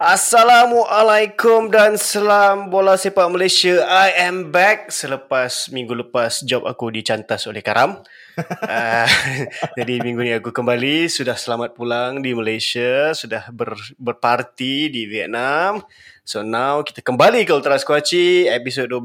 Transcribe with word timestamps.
Assalamualaikum 0.00 1.68
dan 1.68 2.00
salam 2.00 2.72
bola 2.72 2.96
sepak 2.96 3.28
Malaysia. 3.28 3.84
I 3.84 4.32
am 4.32 4.48
back 4.48 4.88
selepas 4.88 5.68
minggu 5.68 5.92
lepas 5.92 6.40
job 6.40 6.64
aku 6.64 6.88
dicantas 6.88 7.44
oleh 7.44 7.60
Karam. 7.60 8.00
uh, 8.40 9.08
jadi 9.76 10.00
minggu 10.00 10.24
ni 10.24 10.32
aku 10.32 10.56
kembali 10.56 11.04
sudah 11.04 11.36
selamat 11.36 11.76
pulang 11.76 12.24
di 12.24 12.32
Malaysia, 12.32 13.12
sudah 13.12 13.52
ber, 13.52 13.76
berparti 14.00 14.88
di 14.88 15.04
Vietnam. 15.04 15.84
So 16.24 16.40
now 16.40 16.80
kita 16.80 17.04
kembali 17.04 17.44
ke 17.44 17.52
Ultra 17.52 17.76
Squatchy 17.76 18.48
episod 18.48 18.88
12. 18.88 19.04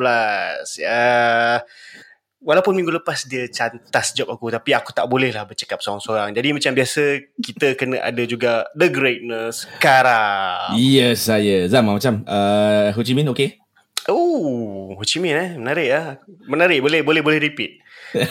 Uh, 0.79 1.59
walaupun 2.45 2.77
minggu 2.77 2.93
lepas 3.01 3.25
dia 3.25 3.49
cantas 3.49 4.13
job 4.13 4.29
aku 4.29 4.53
tapi 4.53 4.77
aku 4.77 4.93
tak 4.93 5.09
boleh 5.09 5.33
lah 5.33 5.49
bercakap 5.49 5.81
seorang-seorang. 5.81 6.29
Jadi 6.37 6.53
macam 6.53 6.71
biasa 6.77 7.01
kita 7.41 7.73
kena 7.79 8.05
ada 8.05 8.23
juga 8.23 8.69
the 8.77 8.87
greatness 8.87 9.65
Karam. 9.81 10.77
Ya 10.77 11.11
yes, 11.11 11.25
saya 11.25 11.65
Zam 11.65 11.89
macam 11.89 12.21
uh, 12.29 12.93
Ho 12.93 13.01
Chi 13.01 13.17
Minh 13.17 13.27
okay? 13.33 13.57
Oh, 14.05 14.93
Ho 14.93 15.01
Chi 15.01 15.17
Minh 15.17 15.33
eh. 15.33 15.49
Menarik 15.57 15.89
lah. 15.89 16.05
Menarik. 16.45 16.79
Boleh 16.85 17.01
boleh 17.01 17.25
boleh 17.25 17.41
repeat. 17.41 17.81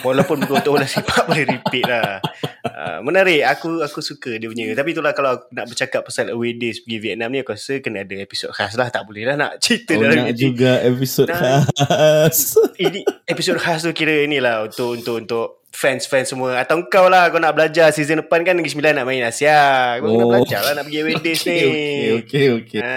Walaupun 0.01 0.43
betul-betul 0.43 0.71
bola 0.75 0.87
sepak 0.87 1.29
boleh 1.29 1.45
repeat 1.45 1.85
lah. 1.85 2.19
Uh, 2.65 2.99
menarik. 3.05 3.45
Aku 3.45 3.81
aku 3.81 3.99
suka 4.01 4.37
dia 4.37 4.47
punya. 4.49 4.71
Tapi 4.73 4.89
itulah 4.93 5.13
kalau 5.13 5.37
nak 5.53 5.65
bercakap 5.69 6.01
pasal 6.05 6.33
away 6.33 6.57
days 6.57 6.81
pergi 6.81 6.97
Vietnam 7.01 7.29
ni 7.33 7.41
aku 7.41 7.53
rasa 7.53 7.79
kena 7.79 8.03
ada 8.03 8.15
episod 8.17 8.49
khas 8.51 8.73
lah. 8.75 8.89
Tak 8.89 9.03
boleh 9.05 9.23
lah 9.27 9.35
nak 9.37 9.61
cerita 9.63 9.95
oh, 9.97 10.05
dalam 10.05 10.29
nak 10.29 10.37
juga 10.37 10.81
episod 10.83 11.27
khas. 11.29 12.57
Ini 12.75 13.05
episod 13.25 13.57
khas 13.61 13.85
tu 13.85 13.91
kira 13.93 14.25
inilah 14.25 14.69
untuk 14.69 14.97
untuk 14.97 15.15
untuk 15.21 15.47
fans-fans 15.75 16.31
semua. 16.31 16.63
Atau 16.63 16.87
kau 16.87 17.11
lah 17.11 17.27
kau 17.27 17.37
nak 17.37 17.51
belajar 17.51 17.91
season 17.91 18.23
depan 18.23 18.47
kan 18.47 18.55
Negeri 18.55 18.71
Sembilan 18.71 19.03
nak 19.03 19.05
main 19.05 19.27
Asia 19.27 19.99
kau 19.99 20.07
oh. 20.07 20.11
kena 20.15 20.25
belajar 20.31 20.59
lah 20.63 20.71
nak 20.79 20.83
pergi 20.87 20.99
away 21.03 21.15
days 21.19 21.43
okay, 21.43 21.51
ni. 21.51 21.59
okay 21.59 22.07
okay, 22.15 22.47
okay. 22.55 22.79
Ha, 22.81 22.95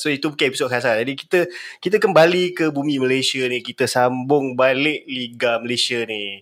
so 0.00 0.08
itu 0.08 0.32
bukan 0.32 0.48
episod 0.48 0.72
khas 0.72 0.88
lah. 0.88 0.96
Jadi 1.04 1.12
kita 1.12 1.38
kita 1.78 1.96
kembali 2.00 2.56
ke 2.56 2.64
bumi 2.72 2.96
Malaysia 2.96 3.44
ni. 3.44 3.60
Kita 3.60 3.84
sambung 3.84 4.56
balik 4.56 5.04
Liga 5.04 5.60
Malaysia 5.60 6.00
ni. 6.08 6.40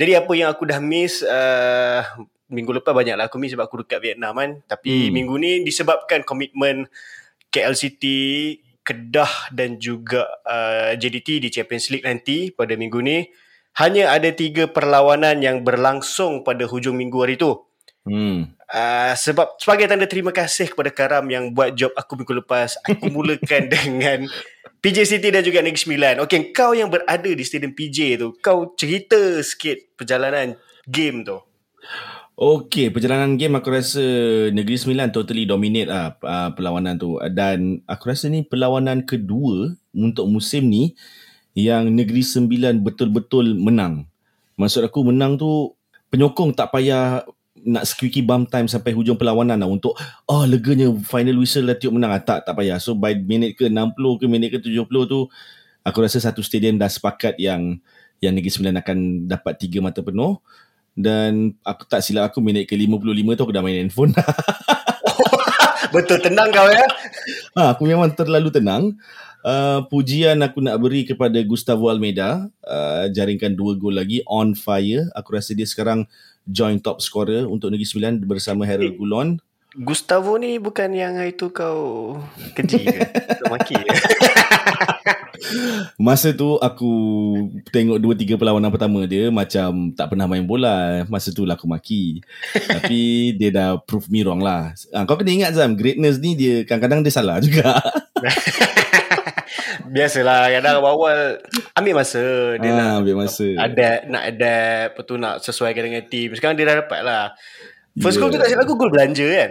Jadi 0.00 0.12
apa 0.16 0.32
yang 0.32 0.48
aku 0.48 0.64
dah 0.64 0.80
miss 0.80 1.20
uh, 1.20 2.00
minggu 2.48 2.72
lepas 2.72 2.96
banyak 2.96 3.16
lah 3.16 3.28
aku 3.28 3.36
miss 3.36 3.52
sebab 3.52 3.68
aku 3.68 3.84
dekat 3.84 4.00
Vietnam 4.00 4.32
kan. 4.40 4.64
Tapi 4.64 5.08
hmm. 5.08 5.12
minggu 5.12 5.34
ni 5.36 5.52
disebabkan 5.60 6.24
komitmen 6.24 6.88
KL 7.52 7.76
City 7.76 8.56
Kedah 8.86 9.50
dan 9.50 9.82
juga 9.82 10.24
uh, 10.46 10.94
JDT 10.94 11.42
di 11.42 11.48
Champions 11.50 11.90
League 11.90 12.06
nanti 12.06 12.54
pada 12.54 12.78
minggu 12.78 13.02
ni 13.02 13.26
hanya 13.76 14.12
ada 14.12 14.32
tiga 14.32 14.64
perlawanan 14.68 15.44
yang 15.44 15.60
berlangsung 15.60 16.40
pada 16.42 16.64
hujung 16.64 16.96
minggu 16.96 17.18
hari 17.20 17.36
tu. 17.36 17.60
Hmm. 18.06 18.54
Uh, 18.66 19.12
sebab 19.18 19.58
sebagai 19.58 19.90
tanda 19.90 20.06
terima 20.06 20.30
kasih 20.30 20.70
kepada 20.70 20.90
Karam 20.94 21.26
yang 21.26 21.50
buat 21.50 21.74
job 21.74 21.92
aku 21.92 22.16
minggu 22.16 22.40
lepas, 22.42 22.78
aku 22.86 23.10
mulakan 23.12 23.68
dengan 23.74 24.30
PJ 24.80 25.10
City 25.10 25.28
dan 25.28 25.42
juga 25.42 25.60
Negeri 25.60 25.82
Sembilan. 25.82 26.14
Okey, 26.24 26.54
kau 26.56 26.72
yang 26.72 26.88
berada 26.88 27.26
di 27.26 27.44
stadium 27.44 27.74
PJ 27.74 28.22
tu, 28.22 28.32
kau 28.38 28.72
cerita 28.78 29.18
sikit 29.42 29.98
perjalanan 29.98 30.56
game 30.86 31.26
tu. 31.26 31.36
Okey, 32.36 32.92
perjalanan 32.92 33.40
game 33.40 33.58
aku 33.58 33.72
rasa 33.74 34.04
Negeri 34.52 34.76
Sembilan 34.76 35.08
totally 35.12 35.44
dominate 35.48 35.88
lah 35.88 36.14
uh, 36.20 36.50
perlawanan 36.54 36.96
tu. 36.96 37.18
Dan 37.32 37.82
aku 37.84 38.12
rasa 38.12 38.32
ni 38.32 38.46
perlawanan 38.46 39.04
kedua 39.04 39.74
untuk 39.96 40.28
musim 40.28 40.68
ni 40.68 40.92
yang 41.56 41.88
Negeri 41.88 42.20
Sembilan 42.20 42.84
betul-betul 42.84 43.56
menang. 43.56 44.04
Maksud 44.60 44.84
aku 44.84 45.08
menang 45.08 45.40
tu 45.40 45.72
penyokong 46.12 46.52
tak 46.52 46.68
payah 46.68 47.24
nak 47.66 47.88
squeaky 47.88 48.22
bum 48.22 48.44
time 48.44 48.68
sampai 48.68 48.92
hujung 48.92 49.16
perlawanan 49.16 49.58
lah 49.58 49.66
untuk 49.66 49.96
oh 50.28 50.44
leganya 50.44 50.92
final 51.02 51.40
whistle 51.40 51.64
dah 51.64 51.74
tiup 51.74 51.96
menang. 51.96 52.12
Ah, 52.12 52.20
tak, 52.20 52.44
tak 52.44 52.52
payah. 52.52 52.76
So 52.76 52.92
by 52.92 53.16
minit 53.16 53.56
ke 53.56 53.72
60 53.72 53.96
ke 54.20 54.24
minit 54.28 54.52
ke 54.52 54.58
70 54.60 54.84
tu 55.08 55.26
aku 55.80 55.98
rasa 56.04 56.20
satu 56.20 56.44
stadium 56.44 56.76
dah 56.76 56.92
sepakat 56.92 57.40
yang 57.40 57.80
yang 58.20 58.36
Negeri 58.36 58.52
Sembilan 58.52 58.76
akan 58.84 58.98
dapat 59.24 59.56
tiga 59.56 59.80
mata 59.80 60.04
penuh. 60.04 60.36
Dan 60.96 61.56
aku 61.60 61.84
tak 61.88 62.00
silap 62.04 62.32
aku 62.32 62.40
minit 62.40 62.68
ke 62.68 62.76
55 62.76 63.36
tu 63.36 63.42
aku 63.48 63.52
dah 63.52 63.64
main 63.64 63.80
handphone. 63.80 64.12
Betul 65.94 66.18
tenang 66.20 66.48
kau 66.52 66.68
ya. 66.68 66.84
Ha, 67.56 67.76
aku 67.76 67.88
memang 67.88 68.12
terlalu 68.12 68.52
tenang 68.52 68.96
uh, 69.46 69.80
pujian 69.86 70.42
aku 70.42 70.58
nak 70.58 70.76
beri 70.82 71.06
kepada 71.06 71.38
Gustavo 71.46 71.86
Almeida 71.86 72.50
uh, 72.66 73.06
jaringkan 73.14 73.54
dua 73.54 73.78
gol 73.78 73.94
lagi 73.94 74.20
on 74.26 74.58
fire 74.58 75.06
aku 75.14 75.38
rasa 75.38 75.54
dia 75.54 75.64
sekarang 75.64 76.04
joint 76.42 76.82
top 76.82 76.98
scorer 76.98 77.46
untuk 77.46 77.70
Negeri 77.70 77.86
Sembilan 77.86 78.14
bersama 78.26 78.66
Harold 78.66 78.98
Gulon 78.98 79.38
Gustavo 79.76 80.40
ni 80.40 80.56
bukan 80.56 80.90
yang 80.96 81.20
itu 81.20 81.52
kau 81.52 82.16
keji 82.56 82.80
ke? 82.88 83.00
maki 83.52 83.76
Masa 86.00 86.32
tu 86.32 86.56
aku 86.58 86.92
tengok 87.68 88.00
dua 88.00 88.16
tiga 88.16 88.40
perlawanan 88.40 88.72
pertama 88.72 89.04
dia 89.04 89.28
macam 89.28 89.92
tak 89.92 90.12
pernah 90.12 90.24
main 90.24 90.42
bola. 90.42 91.04
Masa 91.12 91.30
tu 91.30 91.44
lah 91.44 91.54
aku 91.54 91.68
maki. 91.68 92.24
Tapi 92.72 93.32
dia 93.36 93.52
dah 93.52 93.70
prove 93.78 94.08
me 94.08 94.24
wrong 94.24 94.40
lah. 94.40 94.72
Ha, 94.96 95.04
kau 95.04 95.14
kena 95.14 95.30
ingat 95.32 95.54
Zam, 95.54 95.76
greatness 95.76 96.18
ni 96.18 96.34
dia 96.34 96.64
kadang-kadang 96.64 97.04
dia 97.04 97.12
salah 97.14 97.38
juga. 97.38 97.78
Biasalah 99.90 100.50
kadang 100.50 100.82
awal 100.82 101.38
ambil 101.78 101.94
masa 102.02 102.22
dia 102.58 102.70
ha, 102.70 102.78
nak 102.78 102.90
ambil 103.02 103.14
masa. 103.22 103.46
Ada 103.54 104.06
nak 104.10 104.22
ada 104.34 104.54
betul 104.94 105.16
nak 105.22 105.42
sesuaikan 105.42 105.86
dengan 105.86 106.02
team. 106.06 106.34
Sekarang 106.34 106.58
dia 106.58 106.66
dah 106.66 106.82
dapat 106.82 107.00
lah. 107.06 107.24
First 107.96 108.18
yeah. 108.18 108.22
goal 108.26 108.30
tu 108.34 108.38
tak 108.38 108.48
silap 108.52 108.64
aku 108.66 108.74
gol 108.76 108.92
belanja 108.92 109.26
kan? 109.26 109.50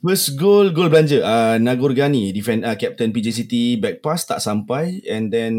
First 0.00 0.40
goal 0.40 0.72
goal 0.72 0.88
belanja 0.88 1.20
uh, 1.20 1.56
Nagor 1.60 1.92
Gani 1.92 2.32
defend 2.32 2.64
uh, 2.64 2.72
captain 2.72 3.12
PJ 3.12 3.36
City 3.36 3.76
back 3.76 4.00
pass 4.00 4.24
tak 4.24 4.40
sampai 4.40 5.04
and 5.04 5.28
then 5.28 5.52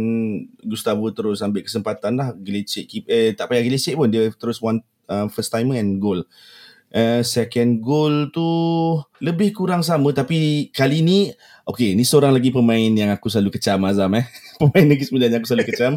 Gustavo 0.65 1.13
terus 1.13 1.45
ambil 1.45 1.61
kesempatan 1.61 2.17
lah 2.17 2.33
Gilicik 2.33 2.89
keep 2.89 3.05
eh 3.05 3.37
tak 3.37 3.53
payah 3.53 3.61
Gilicik 3.61 3.93
pun 3.93 4.09
dia 4.09 4.33
terus 4.33 4.57
one 4.57 4.81
uh, 5.11 5.29
first 5.29 5.53
timer 5.53 5.77
and 5.77 6.01
goal. 6.01 6.25
Uh, 6.91 7.24
second 7.24 7.79
goal 7.79 8.28
tu 8.35 8.44
lebih 9.24 9.56
kurang 9.56 9.79
sama 9.79 10.12
tapi 10.12 10.68
kali 10.75 11.00
ni 11.00 11.31
okay 11.63 11.96
ni 11.96 12.03
seorang 12.03 12.35
lagi 12.35 12.52
pemain 12.52 12.91
yang 12.91 13.07
aku 13.16 13.31
selalu 13.31 13.56
kecam 13.56 13.79
Azam 13.88 14.12
eh. 14.19 14.28
Pemain 14.59 14.85
Negeri 14.91 15.07
Sembilan 15.07 15.29
yang 15.31 15.40
aku 15.40 15.50
selalu 15.50 15.66
kecam. 15.72 15.94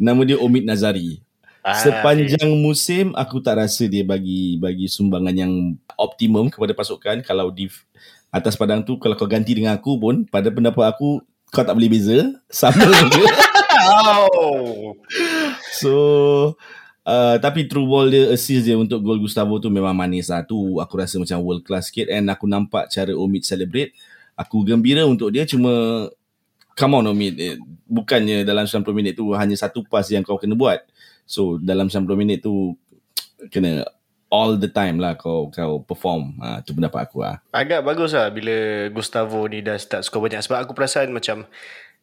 Nama 0.00 0.20
dia 0.24 0.40
Omid 0.40 0.64
Nazari. 0.64 1.20
Ah, 1.62 1.78
sepanjang 1.78 2.50
okay. 2.50 2.58
musim 2.58 3.14
aku 3.14 3.38
tak 3.38 3.62
rasa 3.62 3.86
dia 3.86 4.02
bagi 4.02 4.58
bagi 4.58 4.90
sumbangan 4.90 5.30
yang 5.30 5.78
optimum 5.94 6.50
kepada 6.50 6.74
pasukan. 6.74 7.22
Kalau 7.22 7.54
di 7.54 7.70
atas 8.34 8.58
padang 8.58 8.82
tu 8.82 8.98
kalau 8.98 9.14
kau 9.14 9.30
ganti 9.30 9.54
dengan 9.54 9.78
aku 9.78 9.94
pun 10.00 10.26
pada 10.26 10.50
pendapat 10.50 10.96
aku 10.96 11.22
kau 11.54 11.62
tak 11.62 11.76
boleh 11.78 11.92
beza. 11.92 12.34
Sama 12.50 12.82
je 13.14 13.22
oh. 14.34 14.96
so 15.76 15.92
Uh, 17.02 17.34
tapi 17.42 17.66
true 17.66 17.82
ball 17.82 18.06
dia 18.06 18.30
assist 18.30 18.62
dia 18.62 18.78
untuk 18.78 19.02
gol 19.02 19.18
Gustavo 19.18 19.58
tu 19.58 19.66
memang 19.66 19.90
manis 19.90 20.30
lah. 20.30 20.46
Tu 20.46 20.54
aku 20.78 20.94
rasa 20.94 21.18
macam 21.18 21.42
world 21.42 21.66
class 21.66 21.90
sikit 21.90 22.06
and 22.06 22.30
aku 22.30 22.46
nampak 22.46 22.86
cara 22.94 23.10
Omid 23.10 23.42
celebrate. 23.42 23.90
Aku 24.38 24.62
gembira 24.62 25.02
untuk 25.02 25.34
dia 25.34 25.42
cuma 25.42 26.06
come 26.78 27.02
on 27.02 27.10
Omid. 27.10 27.34
Eh, 27.42 27.58
bukannya 27.90 28.46
dalam 28.46 28.70
90 28.70 28.86
minit 28.94 29.18
tu 29.18 29.34
hanya 29.34 29.58
satu 29.58 29.82
pass 29.82 30.14
yang 30.14 30.22
kau 30.22 30.38
kena 30.38 30.54
buat. 30.54 30.86
So 31.26 31.58
dalam 31.58 31.90
90 31.90 32.06
minit 32.14 32.38
tu 32.46 32.78
kena 33.50 33.82
all 34.32 34.56
the 34.56 34.70
time 34.70 35.02
lah 35.02 35.18
kau 35.18 35.50
kau 35.50 35.82
perform. 35.82 36.38
Ha, 36.38 36.62
tu 36.62 36.70
pendapat 36.72 37.10
aku 37.10 37.26
lah. 37.26 37.42
Agak 37.50 37.82
bagus 37.82 38.14
lah 38.14 38.30
bila 38.30 38.88
Gustavo 38.94 39.42
ni 39.50 39.58
dah 39.58 39.74
start 39.74 40.06
score 40.06 40.30
banyak. 40.30 40.40
Sebab 40.40 40.64
aku 40.64 40.72
perasan 40.72 41.10
macam 41.10 41.50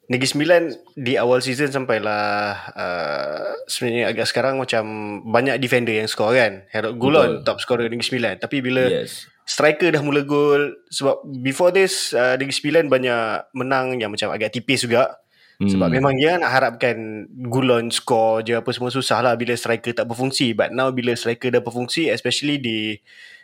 Negeri 0.10 0.26
Sembilan 0.26 0.62
di 0.98 1.14
awal 1.22 1.38
season 1.38 1.70
sampailah 1.70 2.26
uh, 2.74 3.54
sebenarnya 3.70 4.10
agak 4.10 4.26
sekarang 4.26 4.58
macam 4.58 4.84
banyak 5.22 5.62
defender 5.62 6.02
yang 6.02 6.10
skor 6.10 6.34
kan. 6.34 6.66
Harold 6.74 6.98
Gulon 6.98 7.30
Betul. 7.40 7.46
top 7.46 7.58
scorer 7.62 7.94
Negeri 7.94 8.10
Sembilan. 8.10 8.34
Tapi 8.42 8.58
bila 8.66 8.90
yes. 8.90 9.30
striker 9.46 9.94
dah 9.94 10.02
mula 10.02 10.26
gol 10.26 10.74
sebab 10.90 11.22
before 11.46 11.70
this 11.70 12.18
uh, 12.18 12.34
Negeri 12.42 12.58
Sembilan 12.58 12.86
banyak 12.90 13.54
menang 13.54 14.02
yang 14.02 14.10
macam 14.10 14.34
agak 14.34 14.50
tipis 14.50 14.82
juga. 14.82 15.14
Hmm. 15.60 15.68
Sebab 15.68 15.92
memang 15.92 16.16
dia 16.16 16.40
nak 16.40 16.56
harapkan 16.56 17.28
Gulon 17.28 17.92
skor 17.92 18.48
je 18.48 18.56
apa 18.56 18.72
semua 18.72 18.96
susah 18.96 19.20
lah 19.20 19.36
bila 19.36 19.52
striker 19.60 19.92
tak 19.92 20.08
berfungsi. 20.08 20.56
But 20.56 20.72
now 20.72 20.88
bila 20.96 21.12
striker 21.20 21.52
dah 21.52 21.60
berfungsi 21.60 22.08
especially 22.08 22.64
di 22.64 22.78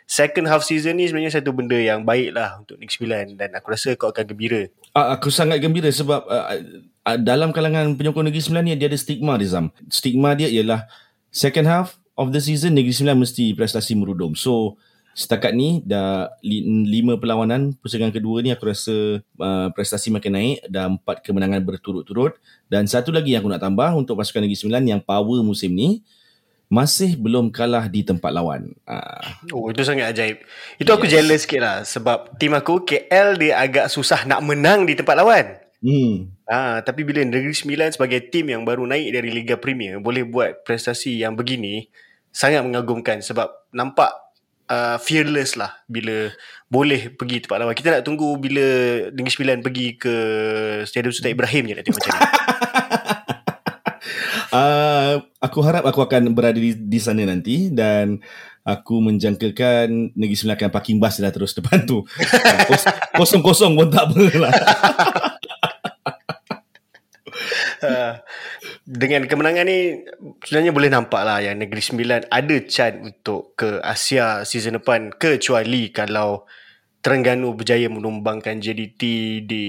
second 0.08 0.48
half 0.48 0.64
season 0.64 0.96
ni 0.96 1.04
sebenarnya 1.04 1.36
satu 1.36 1.52
benda 1.52 1.76
yang 1.76 2.08
baik 2.08 2.32
lah 2.32 2.56
untuk 2.62 2.80
Negeri 2.80 2.94
Sembilan 2.96 3.24
dan 3.36 3.50
aku 3.52 3.68
rasa 3.68 3.92
kau 4.00 4.08
akan 4.08 4.24
gembira. 4.32 4.64
Uh, 4.96 5.12
aku 5.12 5.28
sangat 5.28 5.60
gembira 5.60 5.92
sebab 5.92 6.24
uh, 6.24 6.56
uh, 7.04 7.18
dalam 7.20 7.52
kalangan 7.52 7.92
penyokong 7.98 8.32
Negeri 8.32 8.40
Sembilan 8.40 8.64
ni 8.64 8.72
dia 8.80 8.88
ada 8.88 8.96
stigma 8.96 9.36
dia 9.36 9.52
Zam. 9.52 9.68
Stigma 9.92 10.32
dia 10.32 10.48
ialah 10.48 10.88
second 11.28 11.68
half 11.68 12.00
of 12.16 12.32
the 12.32 12.40
season 12.40 12.72
Negeri 12.72 12.96
Sembilan 12.96 13.28
mesti 13.28 13.52
prestasi 13.52 13.92
merudum. 13.92 14.32
So 14.32 14.80
setakat 15.16 15.56
ni 15.56 15.80
dah 15.80 16.28
li, 16.44 16.60
lima 16.84 17.16
perlawanan 17.16 17.72
pusingan 17.80 18.12
kedua 18.12 18.44
ni 18.44 18.52
aku 18.52 18.68
rasa 18.68 19.24
uh, 19.40 19.68
prestasi 19.72 20.12
makin 20.12 20.36
naik 20.36 20.58
dah 20.68 20.92
empat 20.92 21.24
kemenangan 21.24 21.64
berturut-turut. 21.64 22.36
Dan 22.68 22.84
satu 22.84 23.08
lagi 23.08 23.32
yang 23.32 23.40
aku 23.40 23.48
nak 23.48 23.64
tambah 23.64 23.96
untuk 23.96 24.20
pasukan 24.20 24.44
Negeri 24.44 24.60
Sembilan 24.60 24.84
yang 24.84 25.00
power 25.00 25.40
musim 25.40 25.72
ni 25.72 26.04
masih 26.68 27.16
belum 27.16 27.48
kalah 27.48 27.88
di 27.88 28.04
tempat 28.04 28.28
lawan. 28.28 28.76
Uh, 28.84 29.24
Oh 29.56 29.72
itu 29.72 29.80
sangat 29.80 30.12
ajaib. 30.12 30.44
Itu 30.76 30.92
aku 30.92 31.08
jealous 31.08 31.46
sikit 31.46 31.62
lah 31.62 31.76
Sebab 31.86 32.36
tim 32.36 32.52
aku 32.52 32.84
KL 32.84 33.40
dia 33.40 33.56
agak 33.56 33.88
susah 33.88 34.28
nak 34.28 34.44
menang 34.44 34.84
di 34.84 34.92
tempat 34.92 35.16
lawan. 35.16 35.46
Hmm, 35.80 36.36
Ah, 36.46 36.78
tapi 36.78 37.02
bila 37.02 37.26
Negeri 37.26 37.50
Sembilan 37.50 37.90
sebagai 37.90 38.22
tim 38.30 38.46
yang 38.46 38.62
baru 38.62 38.86
naik 38.86 39.10
dari 39.10 39.34
Liga 39.34 39.58
Premier 39.58 39.98
boleh 39.98 40.22
buat 40.22 40.62
prestasi 40.62 41.18
yang 41.18 41.34
begini 41.34 41.90
sangat 42.30 42.62
mengagumkan 42.62 43.18
sebab 43.18 43.50
nampak 43.74 44.14
uh, 44.70 44.96
fearless 45.00 45.54
lah 45.54 45.72
bila 45.86 46.30
boleh 46.66 47.14
pergi 47.14 47.46
tempat 47.46 47.62
lawan. 47.62 47.74
Kita 47.78 47.94
nak 47.94 48.04
tunggu 48.06 48.34
bila 48.38 48.64
Negeri 49.14 49.32
Sembilan 49.32 49.58
pergi 49.62 49.86
ke 49.94 50.14
Stadium 50.82 51.14
Sultan 51.14 51.34
Ibrahim 51.34 51.62
je 51.70 51.74
nak 51.74 51.84
tengok 51.86 51.98
macam 52.02 52.12
ni. 52.12 52.20
uh, 54.56 55.12
aku 55.42 55.58
harap 55.62 55.84
aku 55.86 56.00
akan 56.02 56.34
berada 56.34 56.58
di, 56.58 56.74
di 56.74 56.98
sana 56.98 57.22
nanti 57.22 57.70
dan 57.70 58.18
aku 58.66 58.98
menjangkakan 58.98 60.18
Negeri 60.18 60.36
Sembilan 60.36 60.58
akan 60.58 60.70
parking 60.74 60.98
bus 60.98 61.22
dah 61.22 61.30
terus 61.30 61.54
depan 61.54 61.86
tu. 61.86 62.02
Kos- 62.66 62.90
Kosong-kosong 63.18 63.78
pun 63.78 63.88
tak 63.88 64.10
apa 64.10 64.24
lah. 64.42 64.54
Uh, 67.82 68.16
dengan 69.00 69.28
kemenangan 69.28 69.68
ni 69.68 70.00
sebenarnya 70.44 70.72
boleh 70.72 70.90
nampak 70.92 71.22
lah 71.22 71.44
yang 71.44 71.60
Negeri 71.60 71.82
Sembilan 71.82 72.20
ada 72.32 72.56
chance 72.64 72.98
untuk 73.02 73.52
ke 73.52 73.80
Asia 73.84 74.44
season 74.48 74.80
depan 74.80 75.12
kecuali 75.12 75.92
kalau 75.92 76.48
Terengganu 77.06 77.54
berjaya 77.54 77.86
menumbangkan 77.86 78.58
JDT 78.58 79.02
di 79.46 79.64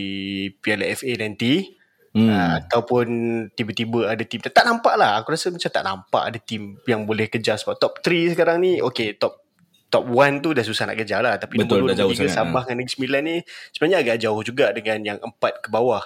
Piala 0.57 0.89
FA 0.97 1.13
nanti. 1.21 1.77
Hmm. 2.17 2.33
uh, 2.33 2.57
ataupun 2.65 3.07
tiba-tiba 3.53 4.09
ada 4.09 4.23
tim. 4.25 4.41
Tak 4.41 4.65
nampak 4.65 4.97
lah. 4.97 5.21
Aku 5.21 5.29
rasa 5.29 5.53
macam 5.53 5.69
tak 5.69 5.85
nampak 5.85 6.23
ada 6.33 6.39
tim 6.41 6.81
yang 6.89 7.05
boleh 7.05 7.29
kejar. 7.29 7.61
Sebab 7.61 7.77
top 7.77 8.01
3 8.01 8.33
sekarang 8.33 8.57
ni 8.57 8.81
okay 8.81 9.13
top 9.13 9.45
top 9.93 10.09
1 10.09 10.41
tu 10.41 10.49
dah 10.57 10.65
susah 10.65 10.89
nak 10.89 10.97
kejar 10.97 11.21
lah. 11.21 11.37
Tapi 11.37 11.61
Betul, 11.61 11.85
nombor 11.85 11.93
dah 11.93 11.97
jauh 12.01 12.09
2 12.09 12.25
3 12.25 12.25
sangat, 12.25 12.33
Sabah 12.33 12.61
dengan 12.65 12.77
Negeri 12.81 12.93
Sembilan 12.97 13.21
ni 13.21 13.35
sebenarnya 13.69 13.97
agak 14.01 14.17
jauh 14.17 14.41
juga 14.41 14.65
dengan 14.73 14.97
yang 15.05 15.17
4 15.21 15.61
ke 15.61 15.69
bawah 15.69 16.03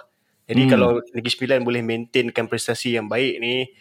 jadi 0.52 0.62
Hmm. 0.62 0.70
kalau 0.70 0.90
Negeri 1.10 1.32
Sembilan 1.32 1.60
boleh 1.64 1.82
maintainkan 1.82 2.46
prestasi 2.46 2.94
yang 2.94 3.08
baik 3.08 3.40
ni 3.40 3.72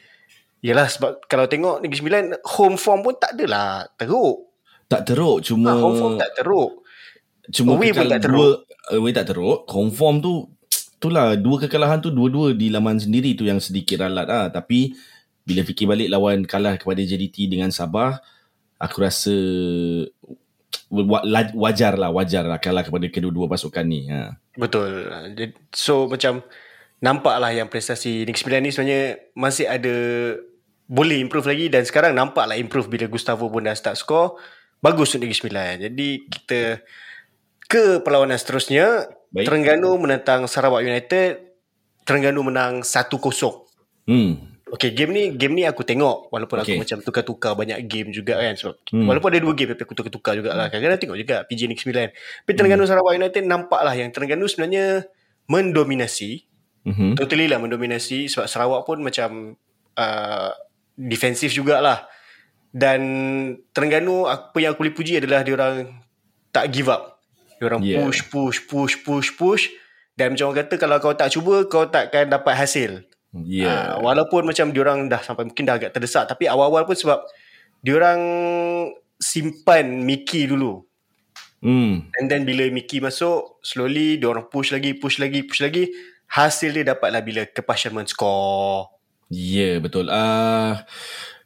Yalah 0.60 0.86
sebab 0.86 1.24
kalau 1.24 1.44
tengok 1.44 1.80
Negeri 1.80 1.98
Sembilan 1.98 2.24
home 2.46 2.76
form 2.76 3.00
pun 3.00 3.14
tak 3.16 3.32
adalah 3.32 3.88
teruk. 3.96 4.44
Tak 4.86 5.02
teruk 5.04 5.40
cuma 5.40 5.72
Ha, 5.72 5.80
home 5.80 5.96
form 5.96 6.14
tak 6.16 6.30
teruk. 6.36 6.70
cuma 7.48 7.74
away 7.74 7.90
pun 7.90 8.06
tak 8.06 8.22
dua 8.22 8.48
away 8.92 9.10
tak 9.10 9.26
teruk 9.26 9.66
confirm 9.66 10.20
tu 10.20 10.46
itulah 11.00 11.34
dua 11.34 11.56
kekalahan 11.58 11.98
tu 11.98 12.12
dua-dua 12.12 12.52
di 12.52 12.68
laman 12.68 12.94
sendiri 12.94 13.34
tu 13.34 13.42
yang 13.42 13.58
sedikit 13.58 14.04
ralat 14.04 14.28
ah 14.28 14.46
tapi 14.46 14.94
bila 15.42 15.64
fikir 15.64 15.88
balik 15.88 16.06
lawan 16.06 16.44
kalah 16.44 16.76
kepada 16.76 17.00
JDT 17.00 17.48
dengan 17.48 17.72
Sabah 17.72 18.20
aku 18.76 18.96
rasa 19.00 19.34
wajar 21.54 21.94
lah 21.94 22.10
wajar 22.10 22.42
lah 22.42 22.58
kalah 22.58 22.82
kepada 22.82 23.06
kedua-dua 23.06 23.46
pasukan 23.46 23.86
ni 23.86 24.10
ha. 24.10 24.34
Betul. 24.58 25.06
So 25.70 26.10
macam 26.10 26.42
nampaklah 26.98 27.54
yang 27.54 27.70
prestasi 27.70 28.26
Negeri 28.26 28.40
Sembilan 28.42 28.60
ni 28.60 28.70
sebenarnya 28.74 29.02
masih 29.38 29.66
ada 29.70 29.94
boleh 30.90 31.22
improve 31.22 31.46
lagi 31.46 31.66
dan 31.70 31.86
sekarang 31.86 32.12
nampaklah 32.12 32.58
improve 32.58 32.90
bila 32.90 33.06
Gustavo 33.06 33.46
pun 33.46 33.62
dah 33.62 33.74
start 33.78 33.96
score. 33.96 34.36
Bagus 34.82 35.14
untuk 35.14 35.30
Negeri 35.30 35.38
Sembilan. 35.38 35.74
Jadi 35.86 36.08
kita 36.26 36.60
ke 37.70 38.02
perlawanan 38.02 38.34
seterusnya. 38.34 39.06
Baik. 39.30 39.46
Terengganu 39.46 39.94
menentang 39.94 40.50
Sarawak 40.50 40.82
United. 40.82 41.54
Terengganu 42.02 42.42
menang 42.42 42.82
1-0. 42.82 43.14
hmm 44.10 44.49
Okay, 44.70 44.94
game 44.94 45.10
ni 45.10 45.22
game 45.34 45.58
ni 45.58 45.62
aku 45.66 45.82
tengok 45.82 46.30
walaupun 46.30 46.62
okay. 46.62 46.78
Aku 46.78 46.86
macam 46.86 46.98
tukar-tukar 47.02 47.52
banyak 47.58 47.90
game 47.90 48.14
juga 48.14 48.38
kan 48.38 48.54
sebab 48.54 48.78
Hmm. 48.90 49.02
hmm. 49.02 49.06
walaupun 49.10 49.28
ada 49.34 49.40
dua 49.42 49.54
game 49.58 49.70
tapi 49.74 49.82
aku 49.82 49.94
tukar-tukar 49.98 50.38
juga 50.38 50.54
lah. 50.54 50.70
Kadang-kadang 50.70 51.00
tengok 51.02 51.18
juga 51.18 51.36
PJ 51.50 51.60
Negeri 51.66 51.82
Sembilan. 51.82 52.08
Tapi 52.14 52.52
Terengganu 52.54 52.82
hmm. 52.86 52.90
Sarawak 52.94 53.12
United 53.18 53.42
nampak 53.50 53.80
lah 53.82 53.94
yang 53.98 54.10
Terengganu 54.14 54.46
sebenarnya 54.46 55.10
mendominasi. 55.50 56.46
mhm 56.86 57.18
Totally 57.18 57.50
lah 57.50 57.58
mendominasi 57.58 58.30
sebab 58.30 58.46
Sarawak 58.46 58.86
pun 58.86 59.02
macam 59.02 59.58
uh, 59.98 60.50
defensif 60.94 61.50
jugalah. 61.50 62.06
Dan 62.70 63.00
Terengganu 63.74 64.30
apa 64.30 64.54
yang 64.62 64.78
aku 64.78 64.86
boleh 64.86 64.94
puji 64.94 65.18
adalah 65.18 65.42
dia 65.42 65.58
orang 65.58 65.98
tak 66.54 66.70
give 66.70 66.86
up. 66.86 67.18
Dia 67.58 67.66
orang 67.66 67.82
Yeah. 67.82 67.98
yeah. 67.98 68.06
push 68.06 68.22
push 68.30 68.58
push 68.70 68.94
push 69.02 69.28
push 69.34 69.64
dan 70.14 70.36
macam 70.36 70.52
orang 70.52 70.68
kata 70.68 70.74
kalau 70.78 70.96
kau 71.02 71.16
tak 71.16 71.32
cuba 71.34 71.66
kau 71.66 71.90
takkan 71.90 72.30
dapat 72.30 72.54
hasil. 72.54 73.09
Yeah 73.34 73.94
Uh, 73.94 74.06
walaupun 74.06 74.42
macam 74.42 74.74
diorang 74.74 75.06
dah 75.06 75.22
sampai 75.22 75.46
mungkin 75.46 75.64
dah 75.66 75.78
agak 75.78 75.94
terdesak 75.94 76.26
tapi 76.26 76.50
awal-awal 76.50 76.82
pun 76.82 76.98
sebab 76.98 77.22
diorang 77.80 78.20
simpan 79.20 80.00
Mickey 80.00 80.48
dulu. 80.48 80.80
hmm 81.60 82.08
And 82.16 82.26
then 82.26 82.48
bila 82.48 82.68
Mickey 82.72 83.04
masuk, 83.04 83.60
slowly 83.60 84.16
diorang 84.16 84.48
push 84.48 84.72
lagi, 84.72 84.96
push 84.96 85.20
lagi, 85.20 85.44
push 85.44 85.60
lagi. 85.60 85.92
Hasil 86.30 86.72
dia 86.72 86.96
dapatlah 86.96 87.20
bila 87.20 87.42
Kepasharman 87.44 88.08
score. 88.08 88.88
Ya, 89.30 89.74
yeah, 89.74 89.74
betul. 89.82 90.06
Uh, 90.08 90.78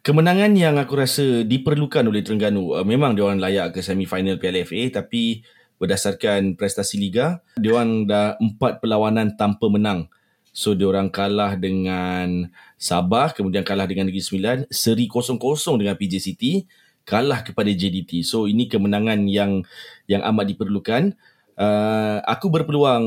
kemenangan 0.04 0.52
yang 0.54 0.76
aku 0.76 0.96
rasa 0.96 1.42
diperlukan 1.44 2.04
oleh 2.04 2.20
Terengganu, 2.20 2.76
uh, 2.76 2.84
memang 2.86 3.16
dia 3.16 3.24
orang 3.24 3.40
layak 3.40 3.76
ke 3.76 3.80
semifinal 3.80 4.36
Piala 4.36 4.64
FA 4.64 5.02
tapi 5.02 5.44
berdasarkan 5.80 6.54
prestasi 6.54 7.00
liga, 7.00 7.42
dia 7.58 7.74
orang 7.74 8.06
dah 8.08 8.36
empat 8.38 8.80
perlawanan 8.80 9.34
tanpa 9.36 9.68
menang. 9.68 10.06
So 10.54 10.78
dia 10.78 10.86
orang 10.86 11.10
kalah 11.10 11.58
dengan 11.58 12.46
Sabah, 12.78 13.34
kemudian 13.34 13.66
kalah 13.66 13.90
dengan 13.90 14.06
Negeri 14.06 14.22
Sembilan, 14.22 14.58
seri 14.70 15.10
kosong-kosong 15.10 15.82
dengan 15.82 15.98
PJ 15.98 16.22
City, 16.22 16.62
kalah 17.02 17.42
kepada 17.42 17.74
JDT. 17.74 18.22
So 18.22 18.46
ini 18.46 18.70
kemenangan 18.70 19.26
yang 19.26 19.66
yang 20.06 20.22
amat 20.30 20.54
diperlukan. 20.54 21.18
Uh, 21.58 22.22
aku 22.22 22.46
berpeluang 22.54 23.04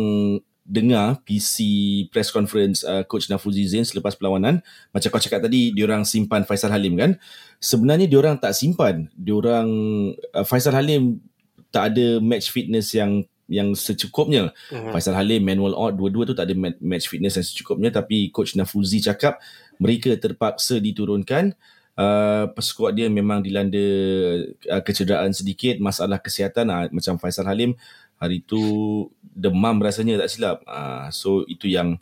dengar 0.67 1.23
PC 1.23 1.63
press 2.11 2.27
conference 2.27 2.83
uh, 2.83 3.07
coach 3.07 3.31
Nafuzi 3.31 3.63
Zain 3.63 3.88
selepas 3.88 4.19
perlawanan 4.19 4.59
macam 4.91 5.07
kau 5.15 5.23
cakap 5.23 5.47
tadi 5.47 5.71
diorang 5.71 6.03
simpan 6.03 6.44
Faisal 6.44 6.75
Halim 6.75 6.99
kan 6.99 7.15
sebenarnya 7.63 8.03
diorang 8.03 8.35
tak 8.35 8.51
simpan 8.51 9.07
diorang 9.15 9.67
uh, 10.35 10.44
Faisal 10.44 10.75
Halim 10.75 11.23
tak 11.71 11.95
ada 11.95 12.19
match 12.19 12.51
fitness 12.51 12.91
yang 12.91 13.23
yang 13.47 13.73
secukupnya. 13.73 14.51
Hmm. 14.69 14.91
Faisal 14.91 15.15
Halim, 15.15 15.44
Manuel 15.44 15.75
Ott, 15.75 15.95
dua-dua 15.95 16.27
tu 16.27 16.35
tak 16.35 16.51
ada 16.51 16.55
ma- 16.55 16.79
match 16.83 17.07
fitness 17.07 17.39
yang 17.39 17.47
secukupnya. 17.47 17.89
Tapi 17.89 18.30
coach 18.30 18.54
Nafuzi 18.59 18.99
cakap 18.99 19.39
mereka 19.80 20.13
terpaksa 20.19 20.77
diturunkan. 20.77 21.56
Uh, 21.97 22.45
skuad 22.61 22.94
dia 22.94 23.09
memang 23.09 23.42
dilanda 23.42 23.81
uh, 24.69 24.83
kecederaan 24.85 25.33
sedikit, 25.33 25.81
masalah 25.81 26.21
kesihatan. 26.21 26.69
Uh, 26.69 26.85
macam 26.94 27.18
Faisal 27.18 27.49
Halim 27.49 27.73
hari 28.21 28.45
tu 28.45 28.61
demam 29.21 29.77
rasanya 29.81 30.21
tak 30.21 30.30
silap. 30.30 30.57
Uh, 30.68 31.09
so 31.09 31.42
itu 31.49 31.71
yang 31.71 31.97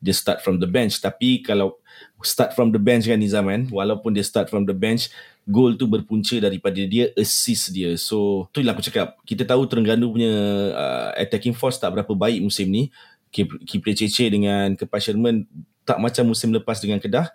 dia 0.00 0.16
start 0.16 0.40
from 0.40 0.60
the 0.60 0.68
bench. 0.68 1.00
Tapi 1.00 1.44
kalau 1.44 1.76
start 2.24 2.56
from 2.56 2.72
the 2.72 2.80
bench 2.80 3.08
kan 3.08 3.20
Nizam 3.20 3.48
kan? 3.48 3.68
Walaupun 3.68 4.16
dia 4.16 4.24
start 4.24 4.48
from 4.48 4.64
the 4.64 4.76
bench 4.76 5.12
gol 5.50 5.74
tu 5.74 5.90
berpunca 5.90 6.38
daripada 6.38 6.78
dia 6.86 7.10
assist 7.18 7.74
dia. 7.74 7.98
So 7.98 8.46
tu 8.54 8.62
yang 8.62 8.72
aku 8.72 8.86
cakap. 8.86 9.18
Kita 9.26 9.42
tahu 9.42 9.66
Terengganu 9.66 10.14
punya 10.14 10.32
uh, 10.72 11.10
attacking 11.18 11.52
force 11.52 11.76
tak 11.82 11.90
berapa 11.92 12.14
baik 12.14 12.40
musim 12.40 12.70
ni. 12.70 12.88
Kipre 13.30 13.94
Cece 13.94 14.26
dengan 14.26 14.74
Kepas 14.74 15.06
Sherman 15.06 15.46
tak 15.86 15.98
macam 15.98 16.30
musim 16.30 16.50
lepas 16.54 16.78
dengan 16.78 17.02
Kedah. 17.02 17.30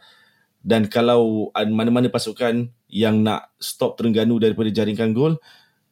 Dan 0.66 0.90
kalau 0.90 1.54
mana-mana 1.54 2.10
pasukan 2.10 2.68
yang 2.90 3.22
nak 3.22 3.54
stop 3.62 4.02
Terengganu 4.02 4.42
daripada 4.42 4.72
jaringkan 4.74 5.14
gol 5.14 5.38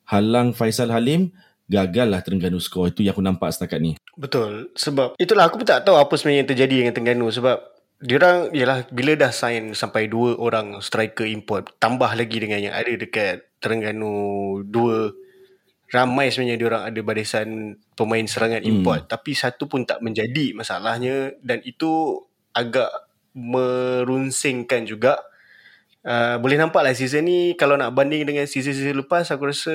halang 0.10 0.52
Faisal 0.52 0.90
Halim 0.92 1.30
gagal 1.72 2.10
lah 2.10 2.20
Terengganu 2.20 2.60
skor. 2.60 2.92
Itu 2.92 3.06
yang 3.06 3.16
aku 3.16 3.24
nampak 3.24 3.56
setakat 3.56 3.80
ni. 3.80 3.96
Betul. 4.20 4.74
Sebab 4.76 5.16
itulah 5.16 5.48
aku 5.48 5.62
pun 5.62 5.68
tak 5.70 5.88
tahu 5.88 5.96
apa 5.96 6.12
sebenarnya 6.20 6.40
yang 6.44 6.50
terjadi 6.52 6.76
dengan 6.84 6.94
Terengganu. 6.94 7.28
Sebab 7.32 7.58
diorang 8.04 8.52
ialah 8.52 8.84
bila 8.92 9.16
dah 9.16 9.32
sign 9.32 9.72
sampai 9.72 10.12
dua 10.12 10.36
orang 10.36 10.84
striker 10.84 11.24
import 11.24 11.72
tambah 11.80 12.12
lagi 12.12 12.38
dengan 12.44 12.60
yang 12.60 12.76
ada 12.76 12.92
dekat 12.92 13.48
Terengganu 13.64 14.60
dua 14.68 15.16
ramai 15.88 16.28
sebenarnya 16.28 16.60
diorang 16.60 16.84
ada 16.90 17.00
barisan 17.00 17.80
pemain 17.96 18.26
serangan 18.28 18.60
Hmm. 18.60 18.72
import 18.84 19.08
tapi 19.08 19.32
satu 19.32 19.72
pun 19.72 19.88
tak 19.88 20.04
menjadi 20.04 20.52
masalahnya 20.52 21.38
dan 21.40 21.64
itu 21.64 22.20
agak 22.52 22.92
merunsingkan 23.34 24.84
juga 24.84 25.18
Uh, 26.04 26.36
boleh 26.36 26.60
nampak 26.60 26.84
lah 26.84 26.92
season 26.92 27.24
ni 27.24 27.56
kalau 27.56 27.80
nak 27.80 27.96
banding 27.96 28.28
dengan 28.28 28.44
season-season 28.44 29.08
lepas 29.08 29.24
aku 29.32 29.48
rasa 29.48 29.72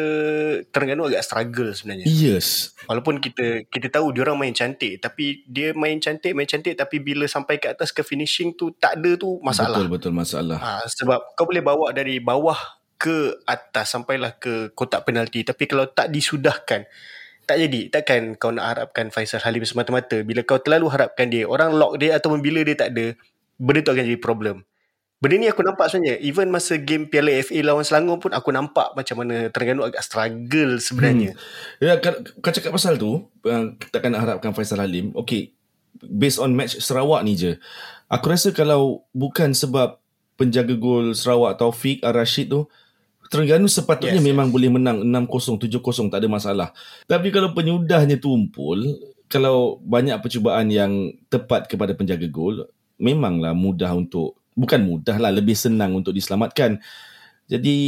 Terengganu 0.68 1.08
agak 1.08 1.24
struggle 1.24 1.72
sebenarnya. 1.72 2.04
yes. 2.04 2.76
Walaupun 2.84 3.16
kita 3.16 3.64
kita 3.72 3.88
tahu 3.88 4.12
dia 4.12 4.28
orang 4.28 4.44
main 4.44 4.52
cantik 4.52 5.00
tapi 5.00 5.40
dia 5.48 5.72
main 5.72 5.96
cantik 5.96 6.36
main 6.36 6.44
cantik 6.44 6.76
tapi 6.76 7.00
bila 7.00 7.24
sampai 7.24 7.56
ke 7.56 7.72
atas 7.72 7.96
ke 7.96 8.04
finishing 8.04 8.52
tu 8.52 8.76
tak 8.76 9.00
ada 9.00 9.16
tu 9.16 9.40
masalah. 9.40 9.80
betul 9.80 9.88
betul 9.88 10.12
masalah. 10.12 10.60
Ha, 10.60 10.84
sebab 10.84 11.32
kau 11.32 11.48
boleh 11.48 11.64
bawa 11.64 11.96
dari 11.96 12.20
bawah 12.20 12.60
ke 13.00 13.40
atas 13.48 13.96
sampailah 13.96 14.36
ke 14.36 14.76
kotak 14.76 15.08
penalti. 15.08 15.48
Tapi 15.48 15.64
kalau 15.64 15.88
tak 15.88 16.12
disudahkan 16.12 16.84
tak 17.48 17.56
jadi. 17.56 17.88
Takkan 17.88 18.36
kau 18.36 18.52
nak 18.52 18.76
harapkan 18.76 19.08
Faisal 19.08 19.40
Halim 19.40 19.64
semata-mata. 19.64 20.20
Bila 20.20 20.44
kau 20.44 20.60
terlalu 20.60 20.92
harapkan 20.92 21.32
dia 21.32 21.48
orang 21.48 21.72
lock 21.72 21.96
dia 21.96 22.20
atau 22.20 22.36
bila 22.36 22.60
dia 22.60 22.76
tak 22.76 22.92
ada 22.92 23.16
benda 23.56 23.80
tu 23.80 23.96
akan 23.96 24.04
jadi 24.04 24.20
problem 24.20 24.67
benda 25.18 25.34
ni 25.34 25.46
aku 25.50 25.66
nampak 25.66 25.90
sebenarnya 25.90 26.22
even 26.22 26.48
masa 26.50 26.78
game 26.78 27.10
Piala 27.10 27.34
FA 27.42 27.58
lawan 27.66 27.82
Selangor 27.82 28.22
pun 28.22 28.30
aku 28.30 28.54
nampak 28.54 28.94
macam 28.94 29.22
mana 29.22 29.50
Terengganu 29.50 29.82
agak 29.82 30.02
struggle 30.02 30.78
sebenarnya 30.78 31.34
Hmm. 31.34 31.82
Ya, 31.82 31.98
kau, 31.98 32.14
kau 32.38 32.54
cakap 32.54 32.70
pasal 32.70 32.94
tu, 32.98 33.26
uh, 33.26 33.64
takkan 33.90 34.14
nak 34.14 34.22
harapkan 34.22 34.54
Faisal 34.54 34.78
Halim. 34.78 35.10
Okay, 35.14 35.54
based 36.02 36.38
on 36.38 36.54
match 36.54 36.78
Sarawak 36.78 37.26
ni 37.26 37.34
je. 37.34 37.58
Aku 38.08 38.30
rasa 38.30 38.54
kalau 38.54 39.04
bukan 39.10 39.52
sebab 39.52 39.98
penjaga 40.38 40.78
gol 40.78 41.12
Sarawak 41.12 41.58
Taufik 41.58 42.00
Ar-Rashid 42.06 42.48
tu, 42.54 42.70
Terengganu 43.28 43.68
sepatutnya 43.68 44.22
yes, 44.22 44.24
memang 44.24 44.48
yes. 44.48 44.54
boleh 44.56 44.70
menang 44.72 44.98
6-0, 45.04 45.60
7-0, 45.68 46.08
tak 46.08 46.24
ada 46.24 46.28
masalah. 46.32 46.68
Tapi 47.04 47.28
kalau 47.28 47.52
penyudahnya 47.52 48.16
tumpul, 48.16 48.80
kalau 49.28 49.76
banyak 49.84 50.16
percubaan 50.24 50.72
yang 50.72 51.12
tepat 51.28 51.68
kepada 51.68 51.92
penjaga 51.92 52.24
gol, 52.32 52.64
memanglah 52.96 53.52
mudah 53.52 53.92
untuk, 53.92 54.37
bukan 54.58 54.82
mudah 54.82 55.14
lah, 55.22 55.30
lebih 55.30 55.54
senang 55.54 55.94
untuk 55.94 56.10
diselamatkan. 56.10 56.82
Jadi 57.48 57.78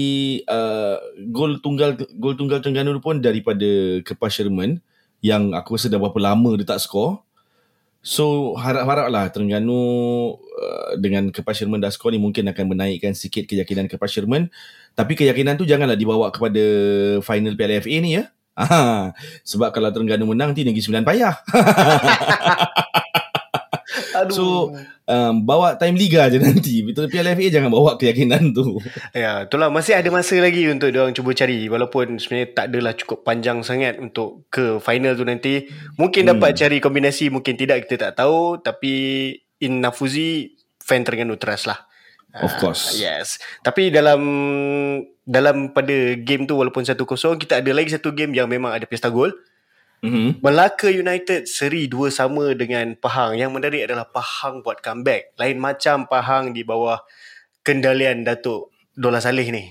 uh, 0.49 0.97
gol 1.29 1.61
tunggal 1.61 1.99
gol 2.17 2.33
tunggal 2.33 2.65
Terengganu 2.65 2.97
pun 3.03 3.21
daripada 3.21 4.00
Kepas 4.00 4.41
Sherman 4.41 4.81
yang 5.21 5.53
aku 5.53 5.77
rasa 5.77 5.93
dah 5.93 6.00
berapa 6.00 6.17
lama 6.17 6.57
dia 6.57 6.65
tak 6.65 6.81
skor. 6.81 7.21
So 8.00 8.57
harap-haraplah 8.57 9.29
Terengganu 9.29 9.77
uh, 10.41 10.97
dengan 10.97 11.29
Kepas 11.29 11.61
Sherman 11.61 11.77
dah 11.77 11.93
skor 11.93 12.17
ni 12.17 12.21
mungkin 12.23 12.49
akan 12.49 12.65
menaikkan 12.73 13.12
sikit 13.12 13.45
keyakinan 13.45 13.85
Kepas 13.85 14.17
Sherman. 14.17 14.49
Tapi 14.97 15.12
keyakinan 15.12 15.61
tu 15.61 15.69
janganlah 15.69 16.00
dibawa 16.00 16.33
kepada 16.33 16.65
final 17.21 17.53
Piala 17.53 17.85
FA 17.85 17.99
ni 18.00 18.17
ya. 18.17 18.25
Ah, 18.61 19.17
sebab 19.41 19.73
kalau 19.73 19.89
Terengganu 19.89 20.29
menang 20.29 20.53
nanti 20.53 20.69
Negeri 20.69 20.85
Sembilan 20.85 21.07
payah. 21.07 21.33
aduh 24.25 24.37
So 24.37 24.47
um, 25.11 25.43
bawa 25.43 25.75
time 25.75 25.99
liga 25.99 26.31
je 26.31 26.39
nanti. 26.39 26.87
Betul 26.87 27.11
Piala 27.11 27.35
FA 27.35 27.47
jangan 27.50 27.71
bawa 27.71 27.99
keyakinan 27.99 28.55
tu. 28.55 28.79
Ya, 29.11 29.45
itulah 29.50 29.69
masih 29.69 29.99
ada 29.99 30.07
masa 30.15 30.39
lagi 30.39 30.71
untuk 30.71 30.95
dia 30.95 31.03
orang 31.03 31.17
cuba 31.17 31.35
cari 31.35 31.67
walaupun 31.67 32.23
sebenarnya 32.23 32.49
tak 32.55 32.65
adalah 32.71 32.93
cukup 32.95 33.27
panjang 33.27 33.61
sangat 33.67 33.99
untuk 33.99 34.47
ke 34.53 34.79
final 34.79 35.19
tu 35.19 35.27
nanti. 35.27 35.67
Mungkin 35.99 36.31
Hmm. 36.31 36.39
dapat 36.39 36.55
cari 36.55 36.79
kombinasi, 36.79 37.33
mungkin 37.33 37.59
tidak 37.59 37.89
kita 37.91 38.11
tak 38.11 38.23
tahu 38.23 38.62
tapi 38.62 38.93
in 39.59 39.83
Nafuzi 39.83 40.55
fan 40.79 41.03
Terengganu 41.03 41.35
trust 41.37 41.67
lah. 41.67 41.91
Of 42.31 42.62
course. 42.62 42.95
Uh, 42.95 43.03
yes. 43.11 43.43
Tapi 43.67 43.91
dalam 43.91 44.23
dalam 45.27 45.75
pada 45.75 46.15
game 46.19 46.47
tu 46.47 46.55
walaupun 46.55 46.83
1-0 46.83 46.99
kita 47.39 47.59
ada 47.59 47.71
lagi 47.75 47.91
satu 47.91 48.15
game 48.15 48.35
yang 48.35 48.47
memang 48.47 48.71
ada 48.75 48.87
pesta 48.87 49.11
gol. 49.11 49.35
Mm-hmm. 50.00 50.40
Melaka 50.40 50.88
United 50.88 51.45
seri 51.45 51.85
dua 51.85 52.09
sama 52.09 52.57
dengan 52.57 52.97
Pahang. 52.97 53.37
Yang 53.37 53.50
menarik 53.52 53.83
adalah 53.85 54.09
Pahang 54.09 54.64
buat 54.64 54.80
comeback. 54.80 55.37
Lain 55.37 55.61
macam 55.61 56.09
Pahang 56.09 56.57
di 56.57 56.64
bawah 56.64 57.04
kendalian 57.61 58.25
Datuk 58.25 58.73
Dola 58.97 59.21
Saleh 59.21 59.49
ni. 59.52 59.64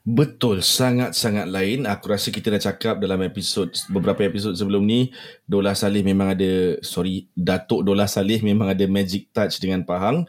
Betul, 0.00 0.64
sangat-sangat 0.64 1.44
lain. 1.46 1.84
Aku 1.84 2.08
rasa 2.08 2.32
kita 2.32 2.48
dah 2.50 2.58
cakap 2.58 2.98
dalam 2.98 3.20
episod 3.20 3.68
beberapa 3.92 4.24
episod 4.24 4.56
sebelum 4.56 4.82
ni, 4.82 5.12
Dola 5.44 5.76
Saleh 5.76 6.00
memang 6.00 6.32
ada 6.32 6.80
sorry, 6.80 7.28
Datuk 7.36 7.84
Dola 7.84 8.08
Saleh 8.08 8.40
memang 8.40 8.72
ada 8.72 8.82
magic 8.88 9.28
touch 9.30 9.60
dengan 9.60 9.84
Pahang. 9.84 10.24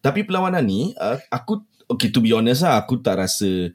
Tapi 0.00 0.22
perlawanan 0.22 0.62
ni 0.62 0.94
uh, 0.96 1.18
aku 1.34 1.66
okay 1.90 2.14
to 2.14 2.22
be 2.22 2.30
honest 2.30 2.62
lah, 2.62 2.78
aku 2.78 3.02
tak 3.02 3.18
rasa 3.18 3.74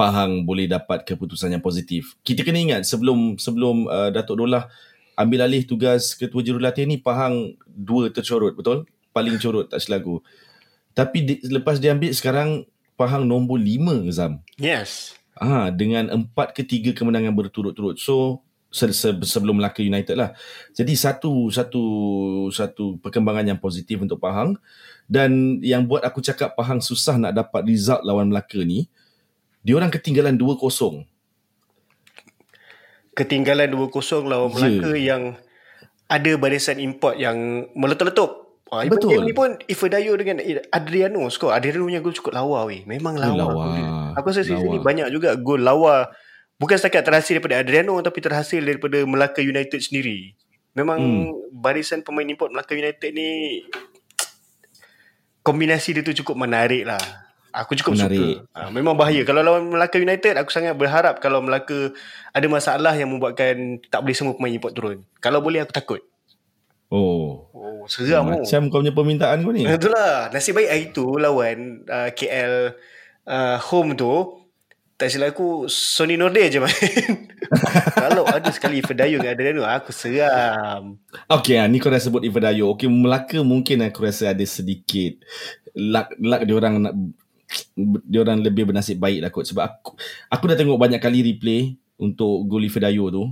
Pahang 0.00 0.48
boleh 0.48 0.64
dapat 0.64 1.04
keputusan 1.04 1.52
yang 1.52 1.60
positif. 1.60 2.16
Kita 2.24 2.40
kena 2.40 2.56
ingat 2.56 2.88
sebelum 2.88 3.36
sebelum 3.36 3.84
uh, 3.84 4.08
Datuk 4.08 4.40
Dolah 4.40 4.64
ambil 5.12 5.44
alih 5.44 5.68
tugas 5.68 6.16
ketua 6.16 6.40
jurulatih 6.40 6.88
ni 6.88 6.96
Pahang 6.96 7.52
dua 7.68 8.08
tercorot, 8.08 8.56
betul? 8.56 8.88
Paling 9.12 9.36
corot 9.36 9.68
tak 9.68 9.84
selaku. 9.84 10.24
Tapi 10.96 11.18
di, 11.20 11.34
lepas 11.52 11.76
dia 11.76 11.92
ambil 11.92 12.16
sekarang 12.16 12.64
Pahang 12.96 13.28
nombor 13.28 13.60
lima 13.60 14.00
Zam. 14.08 14.40
Yes. 14.56 15.20
Ah 15.36 15.68
dengan 15.68 16.08
empat 16.08 16.56
ke 16.56 16.64
tiga 16.64 16.96
kemenangan 16.96 17.36
berturut-turut. 17.36 18.00
So 18.00 18.40
se- 18.72 18.96
se- 18.96 19.20
sebelum 19.28 19.60
Melaka 19.60 19.84
United 19.84 20.16
lah. 20.16 20.32
Jadi 20.72 20.96
satu 20.96 21.52
satu 21.52 21.82
satu 22.48 22.96
perkembangan 23.04 23.44
yang 23.44 23.60
positif 23.60 24.00
untuk 24.00 24.16
Pahang 24.16 24.56
dan 25.10 25.60
yang 25.60 25.84
buat 25.84 26.00
aku 26.06 26.24
cakap 26.24 26.56
Pahang 26.56 26.80
susah 26.80 27.20
nak 27.20 27.36
dapat 27.36 27.68
result 27.68 28.00
lawan 28.06 28.30
Melaka 28.30 28.62
ni, 28.62 28.88
dia 29.60 29.74
orang 29.74 29.88
ketinggalan 29.88 30.34
2-0. 30.34 31.04
Ketinggalan 33.12 33.68
2-0 33.68 34.24
lawan 34.24 34.48
Ya. 34.48 34.56
Melaka 34.56 34.90
yang 34.96 35.22
ada 36.06 36.30
barisan 36.34 36.78
import 36.78 37.18
yang 37.18 37.68
meletup-letup. 37.74 38.40
Ah, 38.70 38.86
even 38.86 38.96
Betul. 38.96 39.10
game 39.12 39.26
ni 39.26 39.34
pun 39.34 39.58
Ifedayo 39.66 40.14
dengan 40.14 40.38
Adriano 40.70 41.26
skor. 41.26 41.50
Adriano 41.50 41.82
punya 41.82 41.98
gol 41.98 42.14
cukup 42.14 42.32
lawa 42.32 42.64
weh. 42.64 42.86
Memang 42.86 43.18
Eh, 43.18 43.20
lawa. 43.20 43.34
lawa. 43.36 43.66
Aku 44.14 44.30
rasa 44.30 44.46
season 44.46 44.62
Lawa. 44.62 44.74
ni 44.74 44.78
banyak 44.78 45.06
juga 45.10 45.34
gol 45.34 45.58
lawa. 45.60 46.06
Bukan 46.54 46.78
setakat 46.78 47.02
terhasil 47.02 47.34
daripada 47.34 47.58
Adriano 47.58 47.98
tapi 47.98 48.22
terhasil 48.22 48.62
daripada 48.62 49.02
Melaka 49.02 49.42
United 49.42 49.80
sendiri. 49.80 50.38
Memang 50.72 50.98
Hmm. 51.02 51.34
barisan 51.50 52.06
pemain 52.06 52.22
import 52.22 52.54
Melaka 52.54 52.72
United 52.72 53.10
ni 53.10 53.62
kombinasi 55.42 55.90
dia 55.92 56.06
tu 56.06 56.14
cukup 56.14 56.38
menarik 56.38 56.86
lah. 56.86 57.02
Aku 57.50 57.74
cukup 57.74 57.98
Menarik. 57.98 58.46
suka. 58.46 58.54
Ha, 58.54 58.70
memang 58.70 58.94
bahaya. 58.94 59.26
Kalau 59.26 59.42
lawan 59.42 59.70
Melaka 59.70 59.98
United, 59.98 60.38
aku 60.38 60.50
sangat 60.54 60.78
berharap 60.78 61.18
kalau 61.18 61.42
Melaka 61.42 61.90
ada 62.30 62.46
masalah 62.46 62.94
yang 62.94 63.10
membuatkan 63.10 63.82
tak 63.90 64.06
boleh 64.06 64.14
semua 64.14 64.38
pemain 64.38 64.54
import 64.54 64.74
turun. 64.74 64.98
Kalau 65.18 65.42
boleh 65.42 65.62
aku 65.66 65.74
takut. 65.74 66.00
Oh. 66.90 67.50
Oh, 67.54 67.86
seram 67.86 68.26
oh. 68.26 68.42
Macam 68.42 68.66
kau 68.70 68.82
punya 68.82 68.94
permintaan 68.94 69.42
kau 69.42 69.54
ni. 69.54 69.66
Itulah. 69.70 70.30
Nasib 70.30 70.58
baik 70.58 70.70
hari 70.70 70.84
tu 70.94 71.06
lawan 71.18 71.86
uh, 71.86 72.10
KL 72.14 72.74
uh, 73.26 73.56
home 73.58 73.98
tu 73.98 74.40
tak 75.00 75.08
silap 75.08 75.32
aku 75.32 75.64
Sony 75.64 76.20
Norde 76.20 76.52
je 76.52 76.60
main. 76.60 76.76
kalau 78.04 78.28
ada 78.28 78.52
sekali 78.52 78.84
Fedayo 78.84 79.16
dengan 79.16 79.32
Adriano, 79.32 79.64
aku 79.64 79.96
seram. 79.96 81.00
Okay, 81.24 81.56
ah, 81.56 81.64
ni 81.64 81.80
kau 81.80 81.88
dah 81.88 81.96
sebut 81.96 82.20
Ifedayo. 82.20 82.68
Okay, 82.76 82.84
Melaka 82.84 83.40
mungkin 83.40 83.80
aku 83.80 84.04
rasa 84.04 84.36
ada 84.36 84.44
sedikit 84.44 85.16
luck, 85.72 86.12
luck 86.20 86.42
dia 86.44 86.52
orang 86.52 86.74
nak 86.84 86.94
dia 87.76 88.20
orang 88.22 88.40
lebih 88.40 88.70
bernasib 88.70 88.98
baik 88.98 89.20
lah 89.24 89.30
kot. 89.30 89.46
Sebab 89.46 89.62
aku, 89.62 89.90
aku 90.28 90.44
dah 90.50 90.56
tengok 90.56 90.78
banyak 90.78 91.00
kali 91.02 91.22
replay 91.22 91.74
untuk 91.98 92.46
gol 92.46 92.64
Ifedayo 92.64 93.10
tu. 93.10 93.24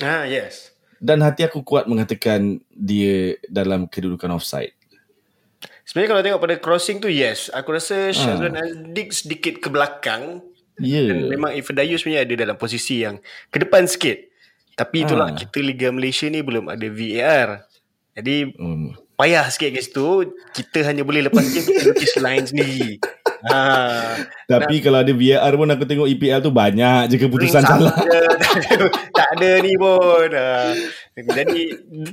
Ah, 0.00 0.24
yes. 0.24 0.72
Dan 0.96 1.20
hati 1.20 1.44
aku 1.44 1.60
kuat 1.60 1.84
mengatakan 1.84 2.56
dia 2.72 3.36
dalam 3.46 3.84
kedudukan 3.84 4.32
offside. 4.32 4.72
Sebenarnya 5.86 6.08
kalau 6.10 6.22
tengok 6.24 6.42
pada 6.42 6.56
crossing 6.58 6.98
tu, 6.98 7.06
yes. 7.06 7.52
Aku 7.54 7.70
Ah. 7.70 7.78
rasa 7.78 8.10
Syazwan 8.10 8.58
Azdik 8.58 9.14
sedikit 9.14 9.54
ke 9.62 9.68
belakang. 9.70 10.42
Ya. 10.82 11.08
Dan 11.08 11.30
memang 11.30 11.54
Ifedayo 11.54 11.96
sebenarnya 11.96 12.26
ada 12.26 12.34
dalam 12.36 12.56
posisi 12.58 13.00
yang 13.00 13.22
ke 13.48 13.62
depan 13.62 13.86
sikit. 13.86 14.18
Tapi 14.76 15.08
itulah, 15.08 15.32
Ah. 15.32 15.36
kita 15.36 15.62
Liga 15.64 15.88
Malaysia 15.88 16.28
ni 16.28 16.44
belum 16.44 16.68
ada 16.68 16.84
VAR. 16.90 17.48
Jadi, 18.12 18.52
Um, 18.60 18.92
payah 19.16 19.48
sikit 19.48 19.72
kat 19.72 19.84
situ. 19.88 20.08
Kita 20.52 20.84
hanya 20.84 21.00
boleh 21.00 21.24
lepas 21.28 21.44
game 21.48 21.64
kita 21.64 21.82
lukis 21.86 22.12
line 22.20 22.44
sendiri. 22.44 22.92
Ha. 23.44 23.60
tapi 24.48 24.80
kalau 24.80 25.04
ada 25.04 25.12
VAR 25.12 25.52
pun 25.52 25.68
aku 25.68 25.84
tengok 25.84 26.08
EPL 26.08 26.40
tu 26.40 26.54
banyak 26.54 27.12
je 27.12 27.16
keputusan 27.20 27.62
salah. 27.62 27.92
je. 27.92 28.22
tak, 28.40 28.56
ada, 28.56 28.86
tak 29.18 29.28
ada 29.36 29.50
ni 29.60 29.72
pun. 29.76 30.28
Ha. 30.32 30.72
Jadi 31.16 31.60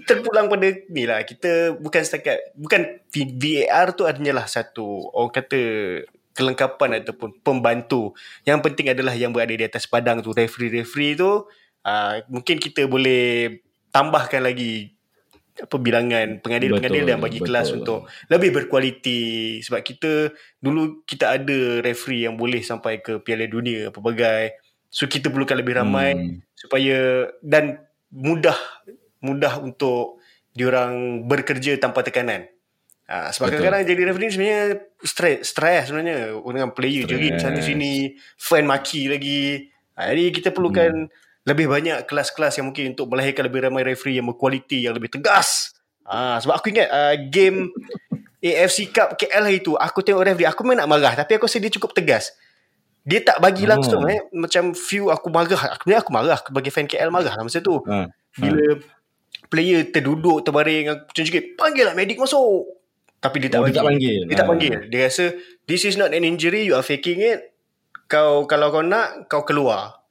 terpulang 0.04 0.52
pada 0.52 0.68
ni 0.92 1.04
lah. 1.08 1.24
Kita 1.24 1.80
bukan 1.80 2.02
setakat 2.04 2.56
bukan 2.60 3.04
VAR 3.14 3.96
tu 3.96 4.04
hanyalah 4.04 4.50
satu 4.50 5.12
orang 5.16 5.32
kata 5.32 5.62
kelengkapan 6.34 7.06
ataupun 7.06 7.40
pembantu. 7.46 8.18
Yang 8.44 8.60
penting 8.66 8.92
adalah 8.92 9.14
yang 9.14 9.32
berada 9.32 9.54
di 9.54 9.64
atas 9.64 9.86
padang 9.86 10.20
tu 10.20 10.34
referee-referee 10.34 11.16
tu 11.16 11.46
uh, 11.84 12.16
mungkin 12.32 12.58
kita 12.58 12.88
boleh 12.88 13.60
tambahkan 13.94 14.42
lagi 14.42 14.96
apa 15.54 15.76
bilangan 15.78 16.42
pengadil-pengadil 16.42 17.06
Betul, 17.06 17.10
dan 17.10 17.18
bagi 17.20 17.38
betul. 17.38 17.48
kelas 17.48 17.68
untuk 17.72 18.00
lebih 18.26 18.50
berkualiti 18.52 19.22
sebab 19.62 19.82
kita 19.82 20.34
dulu 20.58 21.06
kita 21.06 21.38
ada 21.38 21.60
referee 21.80 22.26
yang 22.26 22.34
boleh 22.34 22.60
sampai 22.60 23.00
ke 23.00 23.22
Piala 23.22 23.46
Dunia 23.46 23.94
pelbagai 23.94 24.58
so 24.90 25.06
kita 25.06 25.30
perlukan 25.30 25.54
lebih 25.54 25.78
ramai 25.78 26.14
Hmm. 26.14 26.42
supaya 26.54 27.30
dan 27.40 27.78
mudah 28.10 28.58
mudah 29.20 29.62
untuk 29.62 30.22
diorang 30.52 31.26
bekerja 31.26 31.78
tanpa 31.78 32.02
tekanan. 32.02 32.46
Ha, 33.04 33.30
sebab 33.30 33.52
Betul. 33.52 33.68
kadang-kadang 33.68 33.84
jadi 33.86 34.02
referee 34.06 34.32
sebenarnya 34.32 34.62
stres, 35.02 35.38
stres 35.50 35.84
sebenarnya 35.90 36.40
dengan 36.40 36.70
player 36.72 37.04
Stres. 37.04 37.12
jerit 37.12 37.34
sana 37.38 37.60
sini, 37.60 37.94
fan 38.38 38.64
maki 38.64 39.12
lagi. 39.12 39.70
Ha, 39.94 40.10
jadi 40.10 40.24
kita 40.30 40.50
perlukan 40.50 41.08
Hmm. 41.08 41.12
Lebih 41.44 41.68
banyak 41.68 42.08
kelas-kelas 42.08 42.58
yang 42.58 42.72
mungkin 42.72 42.96
untuk 42.96 43.08
melahirkan 43.08 43.44
lebih 43.46 43.68
ramai 43.68 43.84
referee 43.84 44.16
yang 44.16 44.28
berkualiti, 44.28 44.84
yang 44.84 44.96
lebih 44.96 45.12
tegas. 45.12 45.76
Ha, 46.04 46.40
sebab 46.40 46.56
aku 46.56 46.72
ingat 46.72 46.88
uh, 46.88 47.16
game 47.28 47.72
AFC 48.40 48.92
Cup 48.92 49.16
KL 49.16 49.44
hari 49.44 49.60
tu, 49.60 49.76
aku 49.76 50.00
tengok 50.00 50.24
referee, 50.26 50.48
aku 50.48 50.64
memang 50.64 50.84
nak 50.84 50.90
marah 50.90 51.14
tapi 51.16 51.36
aku 51.36 51.48
rasa 51.48 51.60
dia 51.60 51.72
cukup 51.72 51.92
tegas. 51.92 52.36
Dia 53.04 53.20
tak 53.20 53.40
bagi 53.40 53.68
Oh. 53.68 53.76
langsung 53.76 54.08
eh. 54.08 54.24
Macam 54.32 54.72
few 54.72 55.12
aku 55.12 55.28
marah. 55.28 55.76
Aku, 55.76 55.92
aku 55.92 56.12
marah. 56.12 56.40
Aku 56.40 56.56
bagi 56.56 56.72
fan 56.72 56.88
KL 56.88 57.12
marah 57.12 57.36
lah 57.36 57.44
masa 57.44 57.60
tu. 57.60 57.84
Ha. 57.84 58.08
Bila 58.34 58.80
player 59.52 59.92
terduduk 59.92 60.40
terbaring 60.42 60.88
macam 61.04 61.22
cakap, 61.22 61.44
panggil 61.54 61.84
lah 61.84 61.94
medik 61.94 62.16
masuk. 62.16 62.80
Tapi 63.20 63.44
dia 63.44 63.50
tak 63.50 63.60
Oh, 63.60 63.68
dia 63.68 63.76
tak 63.76 63.88
panggil. 63.88 64.24
Dia 64.24 64.36
tak 64.36 64.48
Ah. 64.48 64.50
panggil. 64.50 64.74
Dia 64.88 65.00
rasa 65.08 65.26
this 65.64 65.84
is 65.84 65.96
not 65.96 66.12
an 66.12 66.24
injury, 66.24 66.64
you 66.64 66.76
are 66.76 66.84
faking 66.84 67.20
it. 67.20 67.52
Kau 68.08 68.48
kalau 68.48 68.72
kau 68.72 68.80
nak 68.80 69.28
kau 69.28 69.44
keluar. 69.44 70.03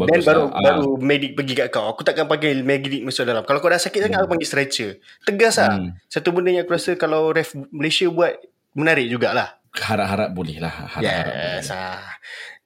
Oh, 0.00 0.08
Dan 0.08 0.16
bagus 0.16 0.26
baru 0.26 0.42
lah. 0.48 0.56
Ah. 0.56 0.62
baru 0.72 0.88
medik 0.96 1.32
pergi 1.36 1.52
kat 1.52 1.68
kau. 1.68 1.84
Aku 1.92 2.00
takkan 2.00 2.24
panggil 2.24 2.64
medik 2.64 3.04
masuk 3.04 3.28
dalam. 3.28 3.44
Kalau 3.44 3.60
kau 3.60 3.68
dah 3.68 3.76
sakit 3.76 4.08
sangat 4.08 4.24
aku 4.24 4.32
panggil 4.32 4.48
stretcher. 4.48 4.90
Tegas 5.28 5.60
lah. 5.60 5.76
Hmm. 5.76 5.92
Satu 6.08 6.32
benda 6.32 6.48
yang 6.48 6.64
aku 6.64 6.72
rasa 6.72 6.96
kalau 6.96 7.28
ref 7.36 7.52
Malaysia 7.68 8.08
buat 8.08 8.32
menarik 8.72 9.12
jugalah. 9.12 9.60
Harap-harap 9.70 10.34
boleh 10.34 10.58
lah. 10.58 10.72
Harap-harap 10.72 11.04
Yes. 11.04 11.68
boleh. 11.68 11.76
Ah. 11.76 12.10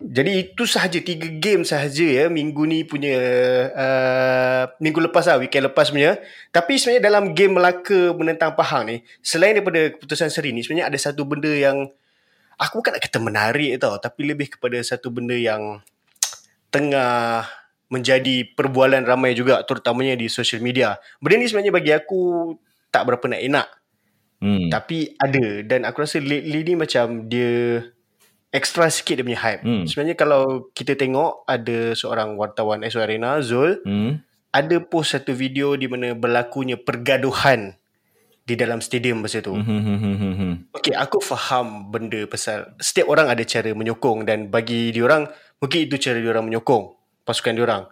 Jadi 0.04 0.30
itu 0.40 0.62
sahaja 0.66 0.98
tiga 1.02 1.28
game 1.30 1.62
sahaja 1.62 2.02
ya 2.02 2.26
minggu 2.26 2.62
ni 2.66 2.82
punya 2.82 3.14
uh, 3.72 4.64
minggu 4.82 5.00
lepas 5.10 5.24
lah 5.26 5.42
weekend 5.42 5.68
lepas 5.70 5.90
punya. 5.90 6.18
Tapi 6.54 6.78
sebenarnya 6.78 7.02
dalam 7.02 7.34
game 7.34 7.58
Melaka 7.58 8.12
menentang 8.16 8.54
Pahang 8.54 8.88
ni 8.90 8.96
selain 9.20 9.58
daripada 9.58 9.90
keputusan 9.94 10.30
seri 10.30 10.50
ni 10.54 10.62
sebenarnya 10.62 10.90
ada 10.92 10.98
satu 10.98 11.22
benda 11.26 11.50
yang 11.50 11.88
aku 12.58 12.82
bukan 12.82 12.94
nak 12.94 13.02
kata 13.02 13.18
menarik 13.18 13.72
tau 13.82 13.98
tapi 13.98 14.30
lebih 14.30 14.54
kepada 14.58 14.78
satu 14.82 15.10
benda 15.10 15.34
yang 15.34 15.82
tengah 16.74 17.46
menjadi 17.86 18.50
perbualan 18.58 19.06
ramai 19.06 19.38
juga 19.38 19.62
terutamanya 19.62 20.18
di 20.18 20.26
social 20.26 20.58
media. 20.58 20.98
Benda 21.22 21.38
ni 21.38 21.46
sebenarnya 21.46 21.70
bagi 21.70 21.92
aku 21.94 22.50
tak 22.90 23.06
berapa 23.06 23.22
nak 23.30 23.42
enak 23.42 23.68
Hmm. 24.44 24.68
tapi 24.68 25.16
ada 25.16 25.64
dan 25.64 25.88
aku 25.88 26.04
rasa 26.04 26.20
lately 26.20 26.68
ni 26.68 26.74
macam 26.76 27.32
dia 27.32 27.80
extra 28.52 28.92
sikit 28.92 29.16
dia 29.16 29.24
punya 29.24 29.40
hype. 29.40 29.62
Hmm. 29.64 29.88
Sebenarnya 29.88 30.20
kalau 30.20 30.68
kita 30.76 31.00
tengok 31.00 31.48
ada 31.48 31.96
seorang 31.96 32.36
wartawan 32.36 32.84
SO 32.84 33.00
Arena 33.00 33.40
Zul 33.40 33.80
Hmm. 33.88 34.20
ada 34.52 34.76
post 34.84 35.16
satu 35.16 35.32
video 35.32 35.80
di 35.80 35.88
mana 35.88 36.12
berlakunya 36.12 36.76
pergaduhan 36.76 37.72
di 38.44 38.54
dalam 38.54 38.84
stadium 38.84 39.24
masa 39.24 39.40
tu. 39.40 39.56
Hmm, 39.56 39.64
hmm, 39.64 39.98
hmm, 39.98 40.34
hmm. 40.36 40.54
Okay, 40.76 40.92
aku 40.92 41.24
faham 41.24 41.88
benda 41.88 42.28
pasal 42.28 42.76
setiap 42.76 43.08
orang 43.08 43.32
ada 43.32 43.40
cara 43.48 43.72
menyokong 43.72 44.28
dan 44.28 44.52
bagi 44.52 44.92
diorang 44.92 45.24
mungkin 45.64 45.88
itu 45.88 45.97
cara 45.97 46.21
diorang 46.21 46.44
menyokong 46.44 46.92
pasukan 47.25 47.56
diorang. 47.56 47.88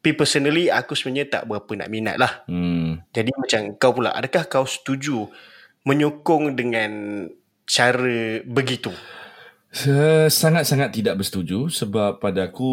Tapi 0.00 0.16
personally 0.16 0.72
aku 0.72 0.96
sebenarnya 0.96 1.28
tak 1.28 1.44
berapa 1.44 1.68
nak 1.76 1.92
minat 1.92 2.16
lah. 2.16 2.40
Hmm. 2.48 3.04
Jadi 3.12 3.36
macam 3.36 3.60
kau 3.76 3.92
pula, 3.92 4.16
adakah 4.16 4.48
kau 4.48 4.64
setuju 4.64 5.28
menyokong 5.84 6.56
dengan 6.56 6.90
cara 7.68 8.40
begitu? 8.48 8.88
Sangat-sangat 10.32 10.96
tidak 10.96 11.20
bersetuju 11.20 11.68
sebab 11.68 12.16
pada 12.16 12.48
aku 12.48 12.72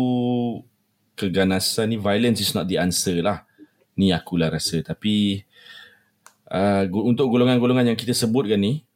keganasan 1.19 1.91
ni 1.91 1.97
violence 1.99 2.39
is 2.39 2.55
not 2.55 2.71
the 2.71 2.79
answer 2.79 3.19
lah. 3.19 3.43
Ni 3.99 4.15
akulah 4.15 4.47
rasa 4.47 4.79
tapi 4.79 5.43
uh, 6.47 6.87
untuk 7.03 7.27
golongan-golongan 7.27 7.91
yang 7.91 7.99
kita 7.99 8.15
sebutkan 8.15 8.63
ni 8.63 8.86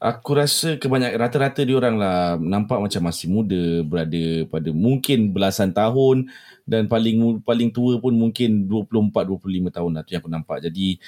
aku 0.00 0.30
rasa 0.36 0.76
kebanyakan 0.76 1.18
rata-rata 1.18 1.62
diorang 1.64 1.96
lah 1.96 2.36
nampak 2.36 2.78
macam 2.78 3.02
masih 3.08 3.26
muda 3.32 3.82
berada 3.82 4.44
pada 4.52 4.70
mungkin 4.70 5.32
belasan 5.32 5.72
tahun 5.72 6.28
dan 6.68 6.90
paling 6.90 7.40
paling 7.40 7.70
tua 7.72 7.96
pun 8.02 8.12
mungkin 8.12 8.66
24 8.68 9.38
25 9.38 9.76
tahun 9.76 9.90
lah 9.94 10.02
tu 10.04 10.10
yang 10.12 10.22
aku 10.22 10.32
nampak. 10.32 10.58
Jadi 10.66 11.00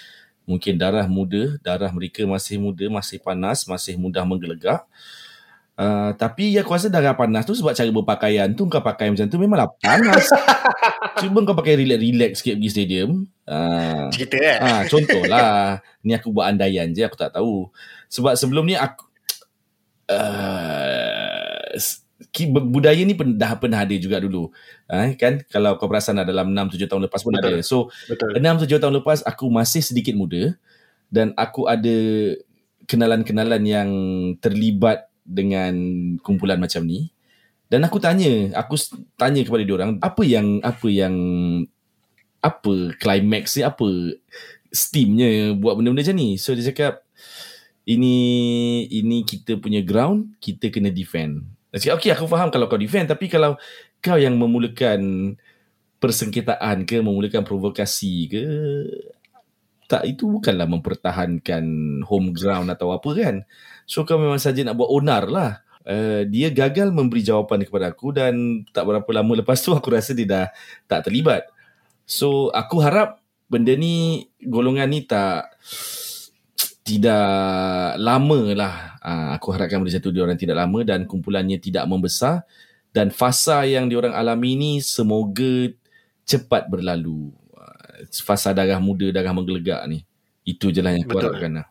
mungkin 0.48 0.80
darah 0.80 1.04
muda, 1.04 1.60
darah 1.60 1.92
mereka 1.92 2.24
masih 2.24 2.56
muda, 2.56 2.88
masih 2.88 3.20
panas, 3.20 3.68
masih 3.68 4.00
mudah 4.00 4.24
menggelegak. 4.24 4.86
Uh, 5.78 6.10
tapi 6.18 6.58
aku 6.58 6.74
rasa 6.74 6.90
darah 6.90 7.14
panas 7.14 7.46
tu 7.46 7.54
sebab 7.54 7.70
cara 7.70 7.86
berpakaian 7.94 8.50
tu 8.50 8.66
kau 8.66 8.82
pakai 8.82 9.14
macam 9.14 9.30
tu 9.30 9.38
memanglah 9.38 9.70
panas. 9.78 10.26
Cuba 11.22 11.38
kau 11.46 11.54
pakai 11.54 11.78
relax-relax 11.78 12.42
sikit 12.42 12.58
pergi 12.58 12.70
stadium. 12.74 13.10
Uh, 13.46 14.10
Cerita 14.10 14.42
kan? 14.42 14.58
Ah, 14.58 14.82
contohlah. 14.90 15.78
ni 16.02 16.18
aku 16.18 16.34
buat 16.34 16.50
andaian 16.50 16.90
je, 16.90 17.06
aku 17.06 17.14
tak 17.14 17.30
tahu. 17.30 17.70
Sebab 18.08 18.34
sebelum 18.36 18.64
ni 18.68 18.74
aku 18.74 19.04
uh, 20.08 21.76
budaya 22.48 23.02
ni 23.04 23.14
pen, 23.14 23.36
dah 23.36 23.56
pernah 23.56 23.84
ada 23.84 23.94
juga 23.96 24.20
dulu. 24.20 24.50
Ah, 24.88 25.08
kan? 25.14 25.44
Kalau 25.48 25.76
kau 25.78 25.88
perasan 25.88 26.20
dalam 26.20 26.52
6 26.52 26.76
7 26.76 26.90
tahun 26.90 27.02
lepas 27.08 27.20
pun 27.22 27.34
Betul. 27.36 27.48
ada. 27.48 27.54
So, 27.64 27.76
Betul. 28.08 28.36
6 28.36 28.64
7 28.68 28.80
tahun 28.82 28.94
lepas 29.02 29.18
aku 29.24 29.46
masih 29.48 29.82
sedikit 29.84 30.16
muda 30.16 30.56
dan 31.08 31.32
aku 31.36 31.68
ada 31.68 31.96
kenalan-kenalan 32.88 33.62
yang 33.64 33.90
terlibat 34.40 35.08
dengan 35.24 35.76
kumpulan 36.24 36.56
macam 36.60 36.84
ni. 36.84 37.12
Dan 37.68 37.84
aku 37.84 38.00
tanya, 38.00 38.56
aku 38.56 38.80
tanya 39.20 39.44
kepada 39.44 39.60
dia 39.60 39.76
orang 39.76 40.00
apa 40.00 40.22
yang 40.24 40.56
apa 40.64 40.88
yang 40.88 41.14
apa 42.40 42.96
climax 42.96 43.60
dia, 43.60 43.68
apa 43.68 44.16
steamnya 44.72 45.52
buat 45.52 45.76
benda-benda 45.76 46.08
macam 46.08 46.16
ni. 46.16 46.40
So 46.40 46.56
dia 46.56 46.72
cakap 46.72 47.04
ini 47.88 48.16
ini 48.92 49.24
kita 49.24 49.56
punya 49.56 49.80
ground, 49.80 50.36
kita 50.44 50.68
kena 50.68 50.92
defend. 50.92 51.48
Dia 51.72 51.80
cakap, 51.80 51.96
okay 52.00 52.10
aku 52.12 52.28
faham 52.28 52.52
kalau 52.52 52.68
kau 52.68 52.76
defend 52.76 53.08
tapi 53.08 53.32
kalau 53.32 53.56
kau 54.04 54.20
yang 54.20 54.36
memulakan 54.36 55.34
persengketaan 55.98 56.84
ke, 56.84 57.00
memulakan 57.00 57.42
provokasi 57.42 58.28
ke, 58.28 58.44
tak 59.88 60.04
itu 60.04 60.28
bukanlah 60.28 60.68
mempertahankan 60.68 61.64
home 62.04 62.36
ground 62.36 62.68
atau 62.68 62.92
apa 62.92 63.08
kan. 63.16 63.36
So 63.88 64.04
kau 64.04 64.20
memang 64.20 64.38
saja 64.38 64.60
nak 64.60 64.76
buat 64.76 64.92
onar 64.92 65.24
lah. 65.32 65.52
Uh, 65.88 66.28
dia 66.28 66.52
gagal 66.52 66.92
memberi 66.92 67.24
jawapan 67.24 67.64
kepada 67.64 67.88
aku 67.88 68.12
dan 68.12 68.60
tak 68.76 68.84
berapa 68.84 69.08
lama 69.08 69.40
lepas 69.40 69.56
tu 69.64 69.72
aku 69.72 69.88
rasa 69.88 70.12
dia 70.12 70.28
dah 70.28 70.46
tak 70.84 71.08
terlibat. 71.08 71.48
So 72.04 72.52
aku 72.52 72.84
harap 72.84 73.24
benda 73.48 73.72
ni 73.72 74.28
golongan 74.44 74.92
ni 74.92 75.08
tak 75.08 75.56
tidak 76.88 78.00
lama 78.00 78.40
lah. 78.56 78.74
Uh, 79.04 79.28
aku 79.36 79.52
harapkan 79.52 79.84
benda 79.84 79.92
satu 79.92 80.08
dia 80.08 80.24
orang 80.24 80.40
tidak 80.40 80.56
lama 80.56 80.80
dan 80.80 81.04
kumpulannya 81.04 81.60
tidak 81.60 81.84
membesar 81.84 82.42
dan 82.96 83.12
fasa 83.12 83.68
yang 83.68 83.86
diorang 83.86 84.16
alami 84.16 84.56
ni 84.56 84.72
semoga 84.80 85.68
cepat 86.24 86.72
berlalu. 86.72 87.28
Uh, 87.52 88.08
Fasa 88.24 88.56
darah 88.56 88.80
muda, 88.80 89.12
darah 89.12 89.36
menggelegak 89.36 89.84
ni. 89.84 90.08
Itu 90.48 90.72
je 90.72 90.80
lah 90.80 90.96
yang 90.96 91.04
aku 91.04 91.12
Betul. 91.12 91.24
harapkan 91.28 91.52
lah. 91.60 91.66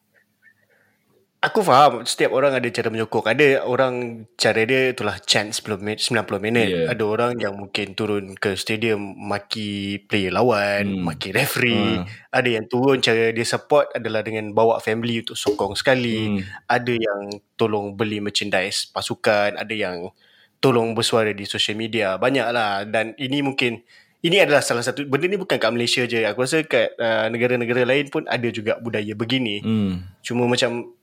Aku 1.48 1.64
faham 1.64 2.04
setiap 2.04 2.36
orang 2.36 2.60
ada 2.60 2.68
cara 2.68 2.92
menyokong. 2.92 3.24
Ada 3.24 3.64
orang 3.64 4.28
cara 4.36 4.68
dia 4.68 4.92
itulah 4.92 5.16
chance 5.24 5.64
10 5.64 5.80
minit, 5.80 6.04
90 6.04 6.44
minit. 6.44 6.68
Yeah. 6.68 6.92
Ada 6.92 7.04
orang 7.08 7.32
yang 7.40 7.56
mungkin 7.56 7.96
turun 7.96 8.36
ke 8.36 8.60
stadium 8.60 9.16
maki 9.16 10.04
player 10.12 10.36
lawan, 10.36 11.00
Hmm. 11.00 11.04
maki 11.08 11.32
referee. 11.32 12.04
Ah. 12.04 12.44
Ada 12.44 12.60
yang 12.60 12.66
turun 12.68 13.00
cara 13.00 13.32
dia 13.32 13.48
support 13.48 13.88
adalah 13.96 14.28
dengan 14.28 14.52
bawa 14.52 14.84
family 14.84 15.24
untuk 15.24 15.40
sokong 15.40 15.80
sekali. 15.80 16.36
Hmm. 16.36 16.44
Ada 16.68 16.94
yang 17.00 17.22
tolong 17.56 17.96
beli 17.96 18.20
merchandise 18.20 18.92
pasukan, 18.92 19.56
ada 19.56 19.72
yang 19.72 20.12
tolong 20.60 20.92
bersuara 20.92 21.32
di 21.32 21.48
social 21.48 21.80
media. 21.80 22.20
Banyak 22.20 22.48
lah 22.52 22.84
dan 22.84 23.16
ini 23.16 23.40
mungkin 23.40 23.88
ini 24.26 24.42
adalah 24.42 24.66
salah 24.66 24.82
satu 24.82 25.06
benda 25.06 25.30
ni 25.30 25.38
bukan 25.38 25.62
kat 25.62 25.70
Malaysia 25.70 26.04
je. 26.10 26.26
Aku 26.26 26.42
rasa 26.42 26.66
kat 26.66 26.98
uh, 26.98 27.30
negara-negara 27.30 27.86
lain 27.86 28.10
pun 28.10 28.26
ada 28.26 28.50
juga 28.50 28.82
budaya 28.82 29.14
begini. 29.14 29.62
Hmm. 29.62 30.04
Cuma 30.26 30.50
macam 30.50 30.97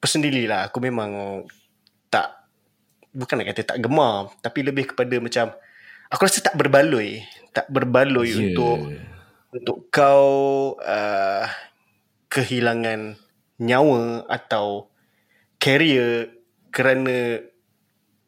personally 0.00 0.48
lah 0.48 0.66
aku 0.66 0.80
memang 0.80 1.44
tak 2.08 2.32
bukan 3.12 3.40
nak 3.40 3.54
kata 3.54 3.76
tak 3.76 3.78
gemar 3.84 4.32
tapi 4.40 4.64
lebih 4.64 4.96
kepada 4.96 5.20
macam 5.20 5.52
aku 6.10 6.20
rasa 6.26 6.42
tak 6.42 6.56
berbaloi 6.56 7.22
tak 7.52 7.68
berbaloi 7.68 8.28
Yeah. 8.30 8.40
untuk 8.50 8.78
untuk 9.50 9.78
kau 9.90 10.30
uh, 10.78 11.44
kehilangan 12.30 13.18
nyawa 13.58 14.24
atau 14.30 14.88
career 15.58 16.30
kerana 16.70 17.42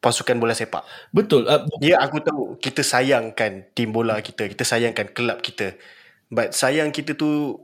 pasukan 0.03 0.35
bola 0.35 0.51
sepak. 0.51 0.83
Betul. 1.15 1.47
Uh, 1.47 1.63
Ya 1.79 2.03
aku 2.03 2.19
tahu 2.19 2.59
kita 2.59 2.83
sayangkan 2.83 3.71
tim 3.71 3.95
bola 3.95 4.19
kita, 4.19 4.51
kita 4.51 4.67
sayangkan 4.67 5.15
kelab 5.15 5.39
kita. 5.39 5.79
But 6.27 6.51
sayang 6.51 6.91
kita 6.91 7.15
tu 7.15 7.63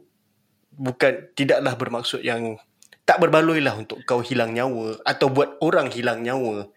bukan 0.71 1.35
tidaklah 1.35 1.75
bermaksud 1.75 2.23
yang 2.23 2.55
tak 3.09 3.17
berbaloi 3.17 3.57
lah 3.57 3.73
untuk 3.73 4.05
kau 4.05 4.21
hilang 4.21 4.53
nyawa 4.53 5.01
atau 5.01 5.33
buat 5.33 5.57
orang 5.65 5.89
hilang 5.89 6.21
nyawa 6.21 6.69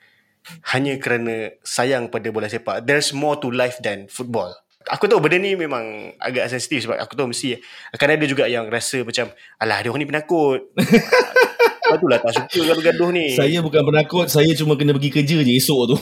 hanya 0.73 0.97
kerana 0.97 1.53
sayang 1.61 2.09
pada 2.09 2.33
bola 2.33 2.49
sepak. 2.49 2.89
There's 2.89 3.13
more 3.13 3.37
to 3.45 3.53
life 3.53 3.77
than 3.85 4.09
football. 4.09 4.49
Aku 4.89 5.13
tahu 5.13 5.21
benda 5.21 5.37
ni 5.37 5.53
memang 5.55 6.17
agak 6.17 6.49
sensitif 6.49 6.89
sebab 6.89 6.97
aku 6.97 7.15
tahu 7.15 7.37
mesti 7.37 7.61
akan 7.93 8.17
ada 8.17 8.25
juga 8.25 8.49
yang 8.49 8.67
rasa 8.73 9.05
macam 9.05 9.29
alah 9.61 9.79
dia 9.85 9.93
orang 9.93 10.01
ni 10.03 10.09
penakut. 10.09 10.73
Lepas 11.85 11.99
tu 12.01 12.07
lah 12.09 12.19
tak 12.25 12.33
suka 12.33 12.61
gaduh-gaduh 12.65 13.11
ni. 13.13 13.37
saya 13.37 13.61
bukan 13.61 13.85
penakut, 13.85 14.27
saya 14.33 14.57
cuma 14.57 14.81
kena 14.81 14.97
pergi 14.97 15.13
kerja 15.13 15.37
je 15.45 15.53
esok 15.53 15.81
tu. 15.93 15.97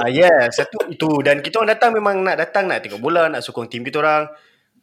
Ah 0.00 0.08
yes, 0.08 0.58
satu 0.58 0.88
itu 0.88 1.20
dan 1.20 1.44
kita 1.44 1.60
orang 1.60 1.76
datang 1.76 1.92
memang 1.92 2.24
nak 2.24 2.40
datang 2.40 2.66
nak 2.66 2.80
tengok 2.80 2.98
bola, 2.98 3.28
nak 3.28 3.44
sokong 3.44 3.68
tim 3.68 3.84
kita 3.84 4.00
orang. 4.00 4.32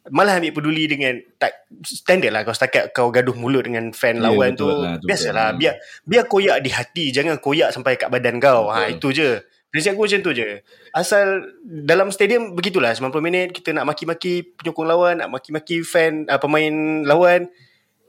Malah 0.08 0.36
ambil 0.36 0.52
peduli 0.54 0.84
dengan 0.86 1.12
tak 1.36 1.68
standard 1.82 2.32
lah 2.32 2.40
kau 2.40 2.50
setakat 2.50 2.88
kau 2.90 3.08
gaduh 3.08 3.34
mulut 3.34 3.62
dengan 3.62 3.92
fan 3.92 4.16
Ya, 4.16 4.26
lawan 4.26 4.54
tu 4.54 4.64
lah, 4.64 4.96
tu 4.96 5.04
biasalah. 5.04 5.52
betul. 5.52 5.60
biar 5.60 5.74
biar 6.02 6.24
koyak 6.26 6.56
di 6.58 6.70
hati 6.70 7.04
jangan 7.10 7.36
koyak 7.36 7.68
sampai 7.68 7.94
kat 7.94 8.08
badan 8.08 8.36
kau. 8.36 8.66
Ha 8.66 8.88
Betul. 8.88 8.94
itu 8.94 9.08
je. 9.14 9.30
Prinsip 9.68 9.92
aku 9.92 10.02
macam 10.02 10.20
tu 10.20 10.32
je. 10.32 10.48
Asal 10.90 11.26
dalam 11.62 12.08
stadium 12.08 12.52
begitulah. 12.52 12.90
90 12.90 13.12
minit 13.20 13.52
kita 13.52 13.70
nak 13.70 13.86
maki-maki 13.86 14.42
penyokong 14.50 14.82
lawan 14.84 15.14
nak 15.16 15.30
maki-maki 15.30 15.80
fan 15.80 16.24
uh, 16.26 16.36
pemain 16.36 16.72
lawan. 17.04 17.46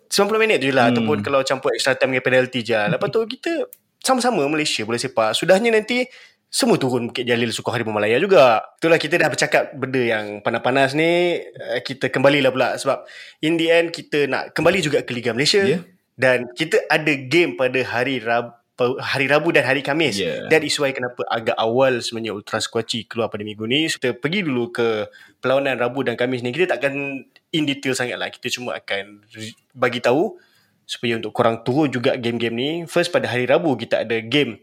90 0.07 0.31
minit 0.37 0.57
je 0.57 0.69
lah 0.69 0.87
Hmm. 0.87 0.95
ataupun 0.97 1.17
kalau 1.19 1.39
campur 1.41 1.71
extra 1.71 1.93
time 1.93 2.11
dengan 2.11 2.25
penalty 2.25 2.59
je 2.61 2.75
lepas 2.75 3.07
tu 3.07 3.21
kita 3.25 3.67
sama-sama 3.97 4.41
Malaysia 4.45 4.81
boleh 4.81 4.97
sepak. 4.97 5.31
Sudahnya 5.31 5.69
nanti 5.69 6.07
semua 6.51 6.75
turun 6.75 7.07
Bukit 7.07 7.23
Jalil 7.23 7.55
Suku 7.55 7.71
Harimau 7.71 7.95
Malaya 7.95 8.19
juga. 8.19 8.59
Itulah 8.75 8.99
kita 8.99 9.15
dah 9.15 9.31
bercakap 9.31 9.71
benda 9.71 10.03
yang 10.03 10.43
panas-panas 10.43 10.91
ni. 10.91 11.39
eh, 11.39 11.79
Kita 11.79 12.11
kembalilah 12.11 12.51
pula 12.51 12.75
sebab 12.75 13.07
in 13.39 13.55
the 13.55 13.71
end 13.71 13.95
kita 13.95 14.27
nak 14.27 14.51
kembali 14.51 14.83
juga 14.83 14.99
ke 14.99 15.15
Liga 15.15 15.31
Malaysia. 15.31 15.63
Ya. 15.63 15.79
Dan 16.19 16.51
kita 16.51 16.83
ada 16.91 17.07
game 17.15 17.55
pada 17.55 17.79
hari 17.87 18.19
Rabu, 18.19 18.51
hari 18.99 19.31
Rabu 19.31 19.55
dan 19.55 19.63
hari 19.63 19.79
Khamis. 19.79 20.19
Ya. 20.19 20.51
That 20.51 20.67
is 20.67 20.75
why 20.75 20.91
kenapa 20.91 21.23
agak 21.31 21.55
awal 21.55 22.03
sebenarnya 22.03 22.35
Ultra 22.35 22.59
Squatchy 22.59 23.07
keluar 23.07 23.31
pada 23.31 23.47
minggu 23.47 23.63
ni. 23.63 23.87
So, 23.87 24.03
kita 24.03 24.19
pergi 24.19 24.43
dulu 24.43 24.75
ke 24.75 25.07
perlawanan 25.39 25.79
Rabu 25.79 26.03
dan 26.03 26.19
Khamis 26.19 26.43
ni. 26.43 26.51
Kita 26.51 26.75
takkan 26.75 27.23
in 27.55 27.63
detail 27.63 27.95
sangat 27.95 28.19
lah. 28.19 28.27
Kita 28.27 28.51
cuma 28.51 28.75
akan 28.75 29.23
bagi 29.71 30.03
tahu 30.03 30.35
supaya 30.83 31.15
untuk 31.15 31.31
korang 31.31 31.63
turun 31.63 31.87
juga 31.87 32.19
game-game 32.19 32.55
ni. 32.59 32.71
First 32.91 33.15
pada 33.15 33.31
hari 33.31 33.47
Rabu 33.47 33.79
kita 33.79 34.03
ada 34.03 34.19
game 34.19 34.59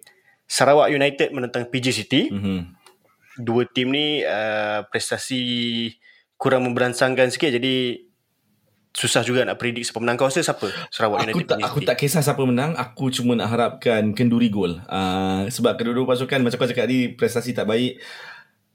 Sarawak 0.49 0.89
United 0.89 1.29
menentang 1.31 1.69
PJ 1.69 1.93
City. 1.93 2.33
Mhm. 2.33 2.75
Dua 3.39 3.63
tim 3.69 3.95
ni 3.95 4.27
uh, 4.27 4.83
prestasi 4.91 5.39
kurang 6.35 6.67
memberansangkan 6.67 7.31
sikit 7.31 7.55
jadi 7.55 8.03
susah 8.99 9.23
juga 9.23 9.47
nak 9.47 9.63
predict 9.63 9.93
siapa 9.93 10.03
menang. 10.03 10.19
Kau 10.19 10.27
rasa 10.27 10.43
siapa 10.43 10.67
Sarawak 10.91 11.23
Aku 11.23 11.39
United 11.39 11.47
tak 11.47 11.59
aku 11.63 11.79
tak 11.87 11.97
kisah 12.03 12.25
siapa 12.25 12.43
menang, 12.43 12.75
aku 12.75 13.15
cuma 13.15 13.39
nak 13.39 13.55
harapkan 13.55 14.11
kenduri 14.11 14.51
gol. 14.51 14.83
Uh, 14.91 15.47
sebab 15.53 15.79
kedua-dua 15.79 16.09
pasukan 16.09 16.43
macam 16.43 16.59
kau 16.59 16.67
cakap 16.67 16.91
tadi 16.91 17.15
prestasi 17.15 17.55
tak 17.55 17.71
baik 17.71 18.03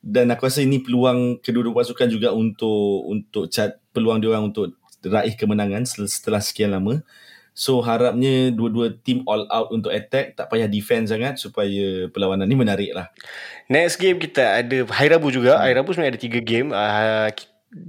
dan 0.03 0.27
aku 0.35 0.47
rasa 0.47 0.59
ini 0.63 0.83
peluang 0.83 1.39
kedua-dua 1.39 1.83
pasukan 1.83 2.07
juga 2.11 2.35
untuk 2.35 3.07
untuk 3.07 3.47
cat 3.47 3.79
peluang 3.95 4.19
dia 4.19 4.35
orang 4.35 4.51
untuk 4.51 4.75
raih 5.03 5.35
kemenangan 5.35 5.83
setelah 5.87 6.39
sekian 6.39 6.75
lama. 6.75 7.03
So 7.53 7.85
harapnya 7.85 8.49
dua-dua 8.49 8.97
tim 9.05 9.21
all 9.29 9.45
out 9.53 9.69
untuk 9.69 9.93
attack, 9.93 10.33
tak 10.33 10.49
payah 10.49 10.65
defend 10.65 11.05
sangat 11.05 11.37
supaya 11.37 12.09
perlawanan 12.09 12.49
ni 12.49 12.57
menarik 12.57 12.91
lah. 12.97 13.13
Next 13.69 14.01
game 14.01 14.17
kita 14.17 14.65
ada 14.65 14.77
hari 14.89 15.13
Rabu 15.13 15.29
juga. 15.29 15.61
Hari 15.61 15.77
Rabu 15.77 15.93
sebenarnya 15.93 16.17
ada 16.17 16.21
tiga 16.21 16.41
game. 16.41 16.73
Uh, 16.73 17.29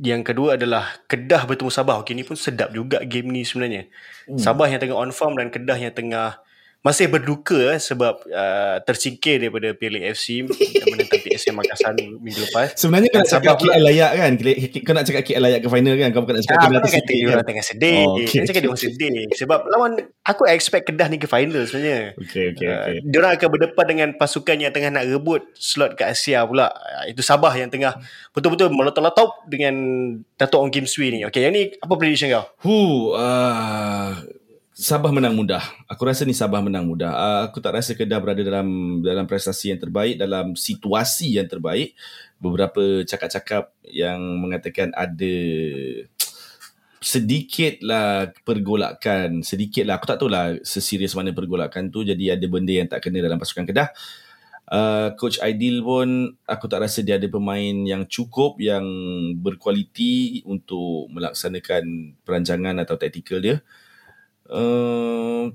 yang 0.04 0.20
kedua 0.24 0.60
adalah 0.60 1.00
Kedah 1.08 1.48
bertemu 1.48 1.72
Sabah. 1.72 2.00
Okey, 2.04 2.12
ni 2.12 2.24
pun 2.24 2.36
sedap 2.36 2.72
juga 2.76 3.00
game 3.04 3.32
ni 3.32 3.44
sebenarnya. 3.44 3.88
Hmm. 4.28 4.40
Sabah 4.40 4.68
yang 4.68 4.80
tengah 4.80 4.96
on 4.96 5.12
form 5.12 5.36
dan 5.40 5.48
Kedah 5.48 5.80
yang 5.80 5.92
tengah 5.96 6.40
masih 6.84 7.08
berduka 7.08 7.56
eh, 7.72 7.80
sebab 7.80 8.28
uh, 8.28 8.76
tersingkir 8.84 9.40
daripada 9.40 9.72
Piala 9.72 10.04
FC 10.12 10.44
PSM 11.44 11.60
Makassar 11.60 11.92
minggu 11.92 12.40
lepas. 12.48 12.72
Sebenarnya 12.80 13.12
kau 13.12 13.20
nak 13.20 13.28
cakap 13.28 13.54
KL 13.60 13.82
layak 13.84 14.12
kan? 14.16 14.32
Kau 14.80 14.92
nak 14.96 15.04
cakap 15.04 15.22
KL 15.28 15.42
layak 15.44 15.60
ke 15.60 15.68
final 15.68 15.94
kan? 16.00 16.08
Kau 16.16 16.20
bukan 16.24 16.34
nak 16.40 16.44
cakap 16.48 16.56
Ah, 16.64 16.64
tak 16.64 16.72
kata 16.80 16.88
City 16.96 17.16
dia 17.20 17.28
orang 17.36 17.44
tengah 17.44 17.64
sedih. 17.66 18.00
Oh, 18.00 18.16
okay. 18.16 18.24
okay. 18.24 18.46
cakap 18.48 18.60
dia 18.64 18.70
orang 18.72 18.80
sedih. 18.80 19.16
Sebab 19.36 19.60
lawan 19.68 19.92
aku 20.24 20.42
expect 20.48 20.84
Kedah 20.88 21.06
ni 21.12 21.20
ke 21.20 21.28
final 21.28 21.62
sebenarnya. 21.68 22.16
Okay, 22.16 22.56
okay, 22.56 22.68
okay. 22.72 22.96
Uh, 23.04 23.04
dia 23.04 23.18
orang 23.20 23.32
akan 23.36 23.48
berdepan 23.52 23.84
dengan 23.84 24.08
pasukan 24.16 24.56
yang 24.56 24.72
tengah 24.72 24.90
nak 24.94 25.04
rebut 25.04 25.44
slot 25.60 25.92
ke 26.00 26.08
Asia 26.08 26.40
pula. 26.48 26.72
Uh, 26.72 27.12
itu 27.12 27.20
Sabah 27.20 27.52
yang 27.52 27.68
tengah 27.68 28.00
betul-betul 28.32 28.72
meletup-letup 28.72 29.44
dengan 29.52 29.74
Dato' 30.40 30.64
Ong 30.64 30.72
Kim 30.72 30.88
Swee 30.88 31.12
ni. 31.12 31.20
Okay, 31.28 31.44
yang 31.44 31.52
ni 31.52 31.76
apa 31.76 31.92
prediction 32.00 32.32
kau? 32.32 32.44
Hu, 32.64 32.76
uh, 33.12 34.16
Sabah 34.74 35.14
menang 35.14 35.38
mudah. 35.38 35.62
Aku 35.86 36.02
rasa 36.02 36.26
ni 36.26 36.34
Sabah 36.34 36.58
menang 36.58 36.82
mudah. 36.82 37.14
Uh, 37.14 37.40
aku 37.46 37.62
tak 37.62 37.78
rasa 37.78 37.94
Kedah 37.94 38.18
berada 38.18 38.42
dalam 38.42 38.98
dalam 39.06 39.22
prestasi 39.22 39.70
yang 39.70 39.78
terbaik, 39.78 40.18
dalam 40.18 40.58
situasi 40.58 41.38
yang 41.38 41.46
terbaik. 41.46 41.94
Beberapa 42.42 43.06
cakap-cakap 43.06 43.70
yang 43.86 44.18
mengatakan 44.18 44.90
ada 44.98 45.36
sedikit 46.98 47.86
lah 47.86 48.34
pergolakan 48.42 49.46
sedikit 49.46 49.86
lah 49.86 50.00
aku 50.00 50.10
tak 50.10 50.18
tahu 50.18 50.32
lah 50.32 50.58
seserius 50.64 51.14
mana 51.14 51.36
pergolakan 51.36 51.92
tu 51.92 52.00
jadi 52.00 52.34
ada 52.34 52.46
benda 52.48 52.72
yang 52.72 52.88
tak 52.88 53.04
kena 53.04 53.20
dalam 53.20 53.36
pasukan 53.36 53.68
Kedah 53.68 53.92
uh, 54.72 55.12
coach 55.20 55.36
Aidil 55.44 55.84
pun 55.84 56.32
aku 56.48 56.64
tak 56.64 56.80
rasa 56.80 57.04
dia 57.04 57.20
ada 57.20 57.28
pemain 57.28 57.76
yang 57.84 58.08
cukup 58.08 58.56
yang 58.56 58.88
berkualiti 59.36 60.40
untuk 60.48 61.12
melaksanakan 61.12 62.16
perancangan 62.24 62.74
atau 62.80 62.96
taktikal 62.96 63.36
dia 63.36 63.60
Uh, 63.60 63.84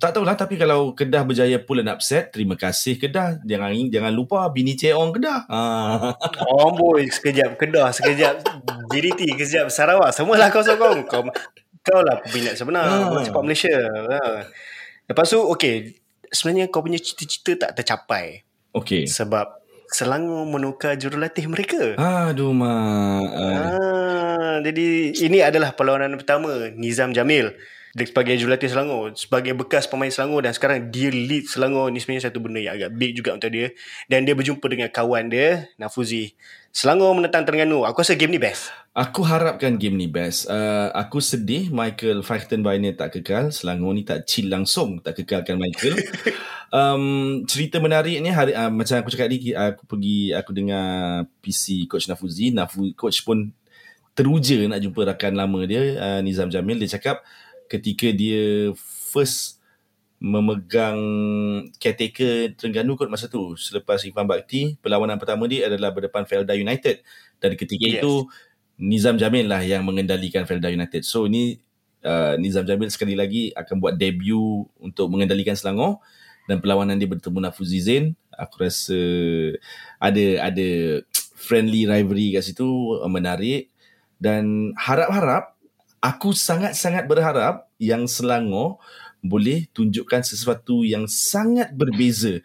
tak 0.02 0.18
tahulah 0.18 0.34
tapi 0.34 0.58
kalau 0.58 0.98
Kedah 0.98 1.22
berjaya 1.22 1.62
pull 1.62 1.86
an 1.86 1.94
upset 1.94 2.34
terima 2.34 2.58
kasih 2.58 2.98
Kedah 2.98 3.38
jangan 3.46 3.70
jangan 3.90 4.10
lupa 4.10 4.50
bini 4.50 4.74
Ceong 4.74 5.14
Kedah 5.14 5.46
ah. 5.54 6.18
Oh 6.50 6.74
boy, 6.74 7.06
sekejap 7.06 7.54
Kedah, 7.60 7.94
sekejap 7.94 8.42
JDT, 8.90 9.38
sekejap 9.38 9.68
Sarawak. 9.70 10.10
Semualah 10.10 10.50
kau 10.50 10.66
sokong. 10.66 11.06
Kau, 11.06 11.22
kau 11.86 12.02
lah 12.02 12.18
peminat 12.26 12.58
sebenar. 12.58 12.90
Bola 13.14 13.22
sepak 13.22 13.44
Malaysia. 13.46 13.78
Ha. 13.86 14.50
Lepas 15.06 15.30
tu, 15.30 15.40
okay. 15.46 15.94
Sebenarnya 16.30 16.70
kau 16.70 16.82
punya 16.82 16.98
cita-cita 17.02 17.70
tak 17.70 17.82
tercapai. 17.82 18.46
okay 18.74 19.06
Sebab 19.06 19.58
Selangor 19.90 20.46
menukar 20.46 20.94
jurulatih 20.94 21.50
mereka. 21.50 21.98
aduh 21.98 22.54
mak 22.54 23.26
uh, 23.34 23.58
Ah, 23.58 24.56
jadi 24.62 25.10
ini 25.18 25.42
adalah 25.42 25.74
perlawanan 25.74 26.14
pertama 26.14 26.70
Nizam 26.78 27.10
Jamil 27.10 27.58
dia 27.96 28.06
sebagai 28.06 28.38
jurulatih 28.38 28.70
Selangor 28.70 29.14
sebagai 29.18 29.54
bekas 29.58 29.90
pemain 29.90 30.12
Selangor 30.14 30.46
dan 30.46 30.54
sekarang 30.54 30.94
dia 30.94 31.10
lead 31.10 31.50
Selangor 31.50 31.90
ni 31.90 31.98
sebenarnya 31.98 32.30
satu 32.30 32.40
benda 32.42 32.62
yang 32.62 32.78
agak 32.78 32.92
big 32.98 33.18
juga 33.18 33.34
untuk 33.34 33.50
dia 33.50 33.74
dan 34.06 34.26
dia 34.26 34.38
berjumpa 34.38 34.66
dengan 34.70 34.90
kawan 34.94 35.30
dia 35.30 35.70
Nafuzi 35.82 36.38
Selangor 36.70 37.18
menentang 37.18 37.46
Terengganu 37.50 37.86
aku 37.86 38.06
rasa 38.06 38.14
game 38.14 38.36
ni 38.36 38.42
best 38.42 38.70
Aku 39.00 39.24
harapkan 39.24 39.80
game 39.80 39.96
ni 39.96 40.12
best. 40.12 40.52
Uh, 40.52 40.92
aku 40.92 41.24
sedih 41.24 41.72
Michael 41.72 42.20
Fichtenbeiner 42.20 42.92
tak 43.00 43.16
kekal. 43.16 43.48
Selangor 43.48 43.96
ni 43.96 44.04
tak 44.04 44.28
chill 44.28 44.52
langsung 44.52 45.00
tak 45.00 45.24
kekalkan 45.24 45.56
Michael. 45.56 45.96
um, 46.76 47.46
cerita 47.48 47.80
menarik 47.80 48.20
ni 48.20 48.28
hari, 48.28 48.52
uh, 48.52 48.68
macam 48.68 49.00
aku 49.00 49.14
cakap 49.14 49.32
tadi 49.32 49.56
aku 49.56 49.88
pergi 49.88 50.36
aku 50.36 50.52
dengar 50.52 50.88
PC 51.40 51.88
coach 51.88 52.12
Nafuzi. 52.12 52.52
Nafu 52.52 52.92
coach 52.98 53.24
pun 53.24 53.56
teruja 54.20 54.60
nak 54.68 54.84
jumpa 54.84 55.16
rakan 55.16 55.34
lama 55.38 55.64
dia 55.64 55.96
uh, 55.96 56.20
Nizam 56.20 56.52
Jamil 56.52 56.76
dia 56.84 57.00
cakap 57.00 57.24
ketika 57.70 58.10
dia 58.10 58.74
first 59.14 59.62
memegang 60.20 61.00
caretaker 61.80 62.52
Terengganu 62.60 63.00
kot 63.00 63.08
masa 63.08 63.32
tu 63.32 63.56
selepas 63.56 64.04
Irfan 64.04 64.28
Bakti 64.28 64.76
perlawanan 64.84 65.16
pertama 65.16 65.48
dia 65.48 65.72
adalah 65.72 65.96
berdepan 65.96 66.28
Felda 66.28 66.52
United. 66.58 67.00
Dan 67.40 67.56
ketika 67.56 67.88
Yes. 67.88 68.04
itu 68.04 68.28
Nizam 68.80 69.16
Jamil 69.16 69.48
lah 69.48 69.64
yang 69.64 69.88
mengendalikan 69.88 70.44
Felda 70.44 70.68
United. 70.68 71.08
So 71.08 71.24
ini 71.28 71.60
uh, 72.04 72.36
Nizam 72.36 72.68
Jamil 72.68 72.92
sekali 72.92 73.16
lagi 73.16 73.56
akan 73.56 73.76
buat 73.80 73.96
debut 73.96 74.68
untuk 74.80 75.08
mengendalikan 75.08 75.56
Selangor. 75.56 76.04
Dan 76.48 76.60
perlawanan 76.60 76.98
dia 76.98 77.06
bertemu 77.06 77.46
Nafuzi 77.46 77.80
Zain. 77.80 78.18
Aku 78.34 78.64
rasa 78.64 78.98
ada 80.02 80.26
ada 80.42 80.70
friendly 81.38 81.86
rivalry 81.86 82.36
kat 82.36 82.44
situ 82.44 82.68
menarik. 83.08 83.72
Dan 84.20 84.76
harap-harap 84.76 85.59
aku 86.00 86.36
sangat-sangat 86.36 87.06
berharap 87.06 87.68
yang 87.80 88.08
Selangor 88.08 88.80
boleh 89.20 89.68
tunjukkan 89.76 90.24
sesuatu 90.24 90.88
yang 90.88 91.08
sangat 91.08 91.76
berbeza 91.76 92.40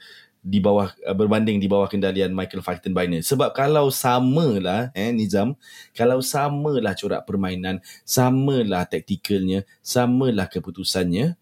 di 0.44 0.60
bawah 0.60 0.92
uh, 1.08 1.16
berbanding 1.16 1.56
di 1.56 1.70
bawah 1.70 1.88
kendalian 1.88 2.36
Michael 2.36 2.60
Fichtenbeiner 2.60 3.24
sebab 3.24 3.56
kalau 3.56 3.88
samalah 3.88 4.92
eh 4.92 5.08
Nizam 5.08 5.56
kalau 5.96 6.20
samalah 6.20 6.92
corak 6.92 7.24
permainan 7.24 7.80
samalah 8.04 8.84
taktikalnya 8.84 9.64
samalah 9.80 10.44
keputusannya 10.44 11.40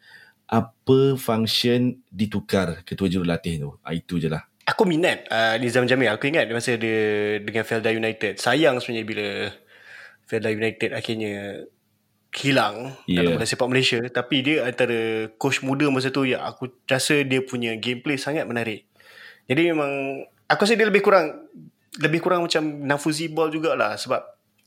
apa 0.52 1.16
function 1.16 1.96
ditukar 2.12 2.84
ketua 2.84 3.08
jurulatih 3.08 3.54
tu? 3.56 3.70
Ah, 3.80 3.96
itu 3.96 4.20
je 4.20 4.28
lah. 4.28 4.44
Aku 4.68 4.84
minat 4.84 5.24
uh, 5.32 5.56
Nizam 5.56 5.88
Jamil. 5.88 6.12
Aku 6.12 6.28
ingat 6.28 6.44
masa 6.52 6.76
dia 6.76 7.40
dengan 7.40 7.64
Felda 7.64 7.88
United. 7.88 8.36
Sayang 8.36 8.76
sebenarnya 8.78 9.06
bila 9.08 9.28
Felda 10.28 10.52
United 10.52 10.92
akhirnya 10.92 11.64
hilang 12.32 12.96
yeah. 13.04 13.20
dalam 13.20 13.30
Yeah. 13.30 13.38
bola 13.38 13.46
sepak 13.46 13.68
Malaysia. 13.68 13.98
Tapi 14.04 14.36
dia 14.40 14.56
antara 14.64 14.98
coach 15.36 15.60
muda 15.60 15.86
masa 15.88 16.08
tu 16.08 16.24
ya 16.24 16.40
aku 16.42 16.72
rasa 16.84 17.20
dia 17.20 17.40
punya 17.40 17.76
gameplay 17.76 18.16
sangat 18.16 18.44
menarik. 18.44 18.88
Jadi 19.44 19.68
memang 19.68 19.90
aku 20.46 20.60
rasa 20.62 20.74
dia 20.74 20.86
lebih 20.86 21.00
kurang 21.00 21.44
lebih 21.94 22.18
kurang 22.18 22.44
macam 22.44 22.62
Nafuzi 22.82 23.28
ball 23.28 23.48
jugalah. 23.48 23.94
Sebab 23.94 24.24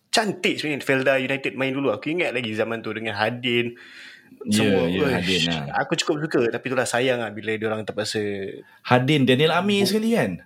cantik 0.08 0.56
sebenarnya 0.56 0.80
Felda 0.80 1.14
United 1.18 1.54
main 1.54 1.72
dulu. 1.72 1.90
Aku 1.90 2.08
ingat 2.08 2.32
lagi 2.32 2.54
zaman 2.54 2.80
tu 2.80 2.94
dengan 2.94 3.18
Hadin. 3.18 3.74
Ya, 4.46 4.62
semua. 4.62 4.86
ya, 4.86 5.02
Uish, 5.02 5.16
Hadin 5.16 5.42
lah. 5.48 5.64
aku 5.76 5.92
cukup 5.98 6.22
suka. 6.22 6.42
Tapi 6.52 6.66
itulah 6.68 6.86
sayang 6.86 7.18
lah 7.18 7.30
bila 7.30 7.50
dia 7.52 7.66
orang 7.66 7.82
terpaksa 7.82 8.22
Hadin 8.84 9.26
Daniel 9.26 9.58
Amir 9.58 9.84
sekali 9.84 10.14
kan? 10.14 10.38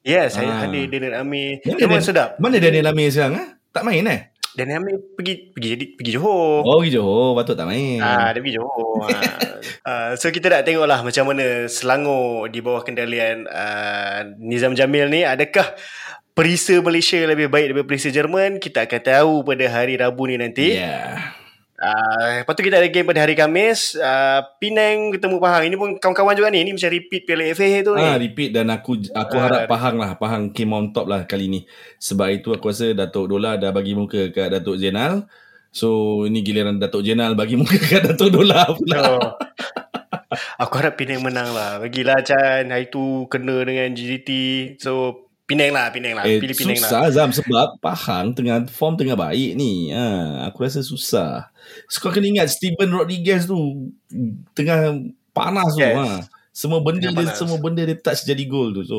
Yes, 0.00 0.34
saya 0.34 0.48
Ah. 0.48 0.64
Hadin 0.64 0.88
Daniel 0.88 1.20
Amir. 1.20 1.60
Mana 1.62 1.76
memang 1.78 2.00
Dan- 2.00 2.06
sedap. 2.06 2.28
mana 2.40 2.56
Daniel 2.56 2.88
Amir 2.88 3.12
sekarang 3.12 3.36
ah? 3.36 3.48
Tak 3.68 3.84
main 3.84 4.04
eh 4.04 4.31
Dan 4.52 4.68
Hamid 4.68 5.16
pergi 5.16 5.48
pergi 5.48 5.68
jadi 5.76 5.84
pergi 5.96 6.10
Johor. 6.16 6.60
Oh 6.68 6.80
pergi 6.84 7.00
Johor 7.00 7.32
Patut 7.32 7.56
tak 7.56 7.64
main 7.64 8.00
Ah, 8.04 8.28
dia 8.36 8.40
pergi 8.44 8.56
Johor. 8.60 9.08
ah. 9.08 9.40
Ah, 9.82 10.10
so 10.14 10.30
kita 10.30 10.46
nak 10.46 10.62
tengok 10.62 10.86
lah 10.86 11.02
macam 11.02 11.34
mana 11.34 11.66
Selangor 11.66 12.46
di 12.46 12.62
bawah 12.62 12.86
kendalian 12.86 13.50
uh, 13.50 14.22
Nizam 14.38 14.78
Jamil 14.78 15.10
ni 15.10 15.26
adakah 15.26 15.74
perisa 16.38 16.78
Malaysia 16.78 17.18
lebih 17.18 17.50
baik 17.50 17.70
daripada 17.70 17.86
perisa 17.90 18.10
Jerman? 18.14 18.62
Kita 18.62 18.86
akan 18.86 19.00
tahu 19.02 19.32
pada 19.42 19.66
hari 19.66 19.98
Rabu 19.98 20.30
ni 20.30 20.38
nanti. 20.38 20.78
Yeah 20.78 21.41
Uh, 21.82 22.46
lepas 22.46 22.54
tu 22.54 22.62
kita 22.62 22.78
ada 22.78 22.86
game 22.86 23.02
pada 23.02 23.26
hari 23.26 23.34
Khamis 23.34 23.98
uh, 23.98 24.38
Penang 24.62 25.10
ketemu 25.10 25.42
Pahang. 25.42 25.66
Ini 25.66 25.74
pun 25.74 25.98
kawan-kawan 25.98 26.38
juga 26.38 26.54
ni. 26.54 26.62
Ini 26.62 26.70
macam 26.70 26.90
repeat 26.94 27.26
Piala 27.26 27.42
FA 27.50 27.82
tu 27.82 27.92
ni. 27.98 28.06
Ah, 28.06 28.14
repeat 28.14 28.50
dan 28.54 28.70
aku 28.70 29.02
aku 29.10 29.34
Ah. 29.34 29.42
harap 29.50 29.60
Pahang 29.66 29.98
lah. 29.98 30.14
Pahang 30.14 30.54
came 30.54 30.70
on 30.70 30.94
top 30.94 31.10
lah 31.10 31.26
kali 31.26 31.50
ni. 31.50 31.60
Sebab 31.98 32.30
itu 32.30 32.54
aku 32.54 32.70
rasa 32.70 32.94
Datuk 32.94 33.26
Dola 33.26 33.58
dah 33.58 33.74
bagi 33.74 33.98
muka 33.98 34.30
kat 34.30 34.54
Datuk 34.54 34.78
Zainal. 34.78 35.26
So 35.74 36.22
ini 36.22 36.46
giliran 36.46 36.78
Datuk 36.78 37.02
Zainal 37.02 37.34
bagi 37.34 37.58
muka 37.58 37.74
kat 37.74 38.14
Datuk 38.14 38.30
Dola 38.30 38.62
pula. 38.78 38.98
Oh. 39.18 39.30
Aku 40.62 40.78
harap 40.78 40.94
Penang 40.94 41.26
menang 41.26 41.50
lah. 41.50 41.82
Bagilah 41.82 42.22
Chan. 42.22 42.70
Hari 42.70 42.94
tu 42.94 43.26
kena 43.26 43.66
dengan 43.66 43.90
GDT 43.90 44.30
So 44.78 45.26
Penang 45.52 45.70
lah 45.70 45.86
Penang 45.92 46.14
lah 46.16 46.24
Eh, 46.24 46.40
Pilih 46.40 46.56
Penang 46.56 46.80
lah 46.80 46.88
susah 46.88 47.02
Zam 47.12 47.30
sebab 47.30 47.76
Pahang 47.78 48.32
tengah 48.32 48.64
form 48.66 48.96
tengah 48.96 49.14
baik 49.14 49.52
ni. 49.52 49.92
Ha, 49.92 50.48
aku 50.48 50.64
rasa 50.64 50.80
susah. 50.80 51.52
So, 51.86 52.00
kau 52.00 52.10
kena 52.10 52.26
ingat 52.26 52.48
Steven 52.48 52.88
Rodriguez 52.88 53.44
tu 53.44 53.92
tengah 54.52 54.96
panas 55.30 55.76
tu. 55.76 55.84
Yes. 55.84 55.94
Ha. 55.94 56.24
Semua 56.52 56.84
benda 56.84 57.08
Tengah 57.08 57.16
dia 57.16 57.26
panas. 57.28 57.38
semua 57.40 57.56
benda 57.56 57.80
dia 57.80 57.96
touch 57.96 58.24
jadi 58.24 58.44
gol 58.44 58.76
tu. 58.76 58.82
So 58.84 58.98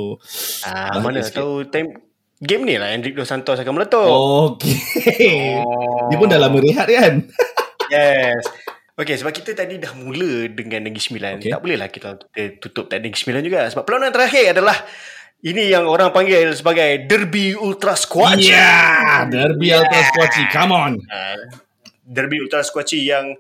ah, 0.65 0.97
Mana 0.97 1.21
sikit. 1.21 1.37
tahu 1.37 1.53
time 1.67 1.89
Game 2.41 2.65
ni 2.65 2.75
lah 2.75 2.91
Hendrik 2.91 3.13
Dos 3.13 3.29
Santos 3.29 3.55
akan 3.55 3.73
meletup 3.77 4.03
okey. 4.03 5.61
oh. 5.61 6.09
Dia 6.09 6.17
pun 6.17 6.27
dah 6.27 6.41
lama 6.41 6.57
rehat 6.59 6.89
kan? 6.89 7.13
Yes 7.93 8.41
Okay 8.93 9.15
sebab 9.15 9.31
kita 9.31 9.53
tadi 9.53 9.77
dah 9.77 9.93
mula 9.93 10.49
dengan 10.49 10.81
Negeri 10.83 10.97
Sembilan 10.99 11.31
Okay. 11.37 11.49
okay. 11.49 11.53
Tak 11.53 11.61
boleh 11.61 11.77
lah 11.77 11.89
kita, 11.89 12.09
tutup 12.57 12.89
tak 12.89 12.99
Negeri 12.99 13.15
Sembilan 13.15 13.41
juga 13.45 13.59
Sebab 13.69 13.83
perlawanan 13.85 14.11
terakhir 14.11 14.53
adalah 14.53 14.77
Ini 15.43 15.69
yang 15.69 15.85
orang 15.85 16.09
panggil 16.09 16.55
sebagai 16.55 17.03
Derby 17.03 17.51
Ultra 17.51 17.93
Squad 17.93 18.39
Yeah, 18.39 19.27
Derby 19.27 19.69
yeah. 19.69 19.83
Ultra 19.83 19.99
Squatchy. 20.07 20.43
Come 20.47 20.71
on. 20.71 20.91
uh, 21.03 21.35
Derby 21.99 22.39
Ultra 22.39 22.63
Squatchy 22.63 23.03
yang 23.03 23.35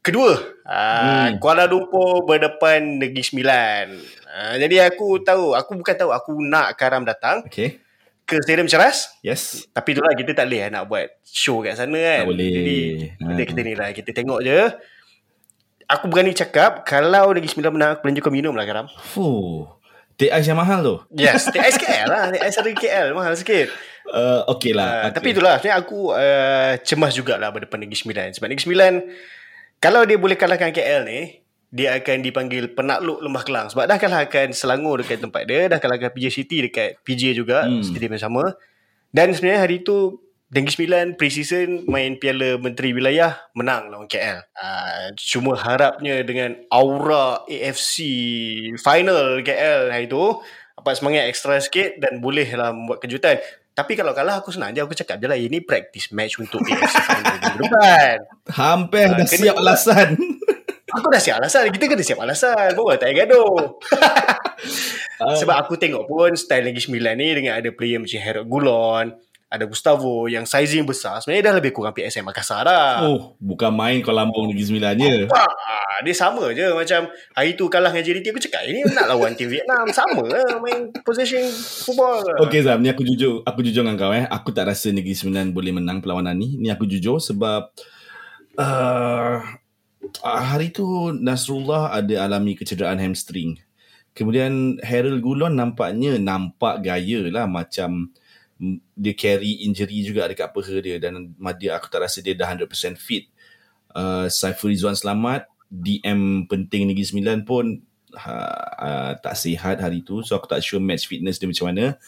kedua 0.00 0.36
uh, 0.62 1.00
Hmm. 1.00 1.08
hmm. 1.26 1.30
Kuala 1.40 1.64
Lumpur 1.64 2.22
berdepan 2.22 3.00
Negeri 3.00 3.22
Sembilan 3.22 3.84
uh, 4.26 4.54
Jadi 4.54 4.76
aku 4.78 5.18
tahu 5.18 5.52
Aku 5.52 5.74
bukan 5.74 5.96
tahu 5.96 6.10
Aku 6.12 6.36
nak 6.38 6.76
Karam 6.76 7.02
datang 7.02 7.42
Okay. 7.44 7.80
Ke 8.22 8.36
Stadium 8.38 8.66
Ceras 8.66 9.16
Yes. 9.20 9.64
Tapi 9.68 9.92
itulah 9.92 10.12
kita 10.12 10.30
tak 10.32 10.46
boleh 10.46 10.60
lah 10.62 10.70
nak 10.70 10.84
buat 10.86 11.08
show 11.22 11.58
kat 11.60 11.74
sana 11.74 11.96
kan 11.96 12.20
Tak 12.22 12.28
boleh. 12.28 12.50
Jadi 12.52 12.78
Ha. 13.16 13.24
kita, 13.32 13.42
kita 13.48 13.60
ni 13.62 13.72
lah 13.72 13.88
Kita 13.90 14.10
tengok 14.12 14.40
je 14.40 14.60
Aku 15.86 16.04
berani 16.06 16.32
cakap 16.32 16.82
Kalau 16.82 17.30
Negeri 17.30 17.46
Sembilan 17.48 17.72
menang 17.72 17.90
Aku 17.94 18.00
belanja 18.02 18.20
kau 18.20 18.30
minum 18.30 18.52
lah 18.52 18.64
Karam 18.64 18.86
Fuh. 19.08 19.75
Ais 20.16 20.48
yang 20.48 20.56
mahal 20.56 20.80
tu. 20.80 20.96
Yes 21.12 21.52
TS 21.52 21.76
KL 21.82 22.08
lah 22.08 22.32
TS 22.32 22.54
dari 22.64 22.72
KL 22.72 23.12
Mahal 23.12 23.36
sikit 23.36 23.68
Uh, 24.06 24.46
okay 24.46 24.70
lah. 24.70 25.10
Uh, 25.10 25.12
Tapi 25.18 25.34
itulah 25.34 25.58
sebenarnya 25.58 25.82
aku 25.82 26.14
uh, 26.14 26.78
cemas 26.86 27.10
jugalah 27.10 27.50
berdepan 27.50 27.82
Negeri 27.82 27.98
Sembilan 27.98 28.30
sebab 28.38 28.46
Negeri 28.46 28.62
Sembilan 28.62 28.92
kalau 29.82 30.06
dia 30.06 30.14
boleh 30.14 30.38
kalahkan 30.38 30.70
KL 30.70 31.02
ni 31.10 31.42
dia 31.74 31.98
akan 31.98 32.22
dipanggil 32.22 32.70
penakluk 32.70 33.18
Lembah 33.18 33.42
Kelang 33.42 33.66
sebab 33.66 33.90
dah 33.90 33.98
kalahkan 33.98 34.54
Selangor 34.54 35.02
dekat 35.02 35.18
tempat 35.26 35.42
dia 35.50 35.66
dah 35.66 35.82
kalahkan 35.82 36.14
PJ 36.14 36.26
City 36.30 36.70
dekat 36.70 37.02
PJ 37.02 37.34
juga 37.34 37.66
hmm. 37.66 37.82
stadium 37.82 38.14
yang 38.14 38.24
sama 38.30 38.54
dan 39.10 39.34
sebenarnya 39.34 39.60
hari 39.66 39.82
tu 39.82 40.22
Negeri 40.46 40.70
Sembilan 40.70 41.06
pre-season 41.18 41.90
main 41.90 42.22
Piala 42.22 42.54
Menteri 42.54 42.94
Wilayah 42.94 43.34
menang 43.58 43.90
lawan 43.90 44.06
KL. 44.06 44.46
Uh, 44.54 45.10
cuma 45.18 45.58
harapnya 45.58 46.22
dengan 46.22 46.54
aura 46.70 47.42
AFC 47.50 47.96
final 48.78 49.42
KL 49.42 49.90
hari 49.90 50.06
tu 50.06 50.38
dapat 50.78 50.94
semangat 50.94 51.26
ekstra 51.26 51.58
sikit 51.58 51.98
dan 51.98 52.22
bolehlah 52.22 52.70
membuat 52.70 53.02
kejutan. 53.02 53.42
Tapi 53.74 53.98
kalau 53.98 54.14
kalah 54.14 54.38
aku 54.38 54.54
senang 54.54 54.70
je 54.70 54.80
aku 54.80 54.94
cakap 54.94 55.18
je 55.18 55.26
lah 55.26 55.34
ini 55.34 55.58
practice 55.60 56.14
match 56.14 56.38
untuk 56.38 56.62
AFC 56.62 56.94
final 57.10 57.36
minggu 57.42 57.58
depan. 57.66 58.16
Hampir 58.54 59.06
Ah, 59.10 59.18
dah 59.18 59.26
siap 59.26 59.56
pula. 59.58 59.74
alasan. 59.74 60.08
Aku 60.94 61.06
dah 61.10 61.20
siap 61.20 61.36
alasan. 61.42 61.74
Kita 61.74 61.90
kena 61.90 62.06
siap 62.06 62.22
alasan. 62.22 62.70
Bawa 62.72 62.94
tak 62.94 63.10
payah 63.10 63.26
gaduh. 63.26 63.74
Uh, 65.18 65.36
Sebab 65.42 65.58
aku 65.58 65.74
tengok 65.74 66.06
pun 66.06 66.30
style 66.38 66.70
Negeri 66.70 66.86
Sembilan 66.86 67.14
ni 67.18 67.28
dengan 67.34 67.58
ada 67.58 67.68
player 67.74 67.98
macam 68.00 68.20
Harold 68.22 68.48
Gulon, 68.48 69.06
ada 69.46 69.62
Gustavo 69.62 70.26
yang 70.26 70.42
sizing 70.42 70.82
besar. 70.82 71.22
Sebenarnya 71.22 71.50
dah 71.50 71.54
lebih 71.62 71.70
kurang 71.70 71.94
PSM 71.94 72.26
Makassar 72.26 72.66
dah. 72.66 73.06
Oh, 73.06 73.38
bukan 73.38 73.70
main 73.70 74.02
kau 74.02 74.10
Lampung 74.10 74.50
Negeri 74.50 74.66
Sembilan 74.66 74.94
je. 74.98 75.30
Ah, 75.30 76.02
dia 76.02 76.12
sama 76.12 76.50
je 76.50 76.66
macam 76.74 77.06
hari 77.30 77.54
tu 77.54 77.70
kalah 77.70 77.94
dengan 77.94 78.04
JDT 78.04 78.34
aku 78.34 78.42
cakap 78.42 78.66
ini 78.66 78.82
nak 78.90 79.06
lawan 79.06 79.38
tim 79.38 79.46
Vietnam 79.46 79.86
sama 79.96 80.26
lah 80.26 80.58
main 80.58 80.90
possession 81.06 81.46
football. 81.86 82.26
Okay 82.50 82.66
Zam, 82.66 82.82
ni 82.82 82.90
aku 82.90 83.06
jujur, 83.06 83.46
aku 83.46 83.62
jujur 83.62 83.86
dengan 83.86 83.94
kau 83.94 84.10
eh. 84.10 84.26
Aku 84.26 84.50
tak 84.50 84.66
rasa 84.66 84.90
Negeri 84.90 85.14
Sembilan 85.14 85.54
boleh 85.54 85.70
menang 85.70 86.02
perlawanan 86.02 86.34
ni. 86.34 86.58
Ni 86.58 86.66
aku 86.66 86.82
jujur 86.90 87.22
sebab 87.22 87.70
uh, 88.58 89.38
hari 90.26 90.74
tu 90.74 91.14
Nasrullah 91.14 91.94
ada 91.94 92.26
alami 92.26 92.58
kecederaan 92.58 92.98
hamstring. 92.98 93.62
Kemudian 94.16 94.80
Harold 94.82 95.22
Gulon 95.22 95.54
nampaknya 95.54 96.18
nampak 96.18 96.82
gaya 96.82 97.28
lah 97.30 97.44
macam 97.46 98.10
dia 98.96 99.12
carry 99.12 99.68
injury 99.68 100.00
juga 100.00 100.24
dekat 100.24 100.48
peha 100.48 100.76
dia 100.80 100.96
dan 100.96 101.36
dia 101.60 101.76
aku 101.76 101.92
tak 101.92 102.08
rasa 102.08 102.24
dia 102.24 102.32
dah 102.32 102.48
100% 102.48 102.96
fit. 102.96 103.28
Uh, 103.92 104.28
Saiful 104.28 104.72
Rizwan 104.72 104.96
selamat, 104.96 105.48
DM 105.68 106.48
penting 106.48 106.88
Negeri 106.88 107.04
Sembilan 107.04 107.44
pun 107.44 107.80
uh, 108.16 108.68
uh, 108.80 109.12
tak 109.20 109.36
sihat 109.36 109.80
hari 109.84 110.00
tu. 110.00 110.24
So 110.24 110.40
aku 110.40 110.48
tak 110.48 110.64
sure 110.64 110.80
match 110.80 111.04
fitness 111.08 111.36
dia 111.36 111.48
macam 111.48 111.68
mana. 111.68 112.00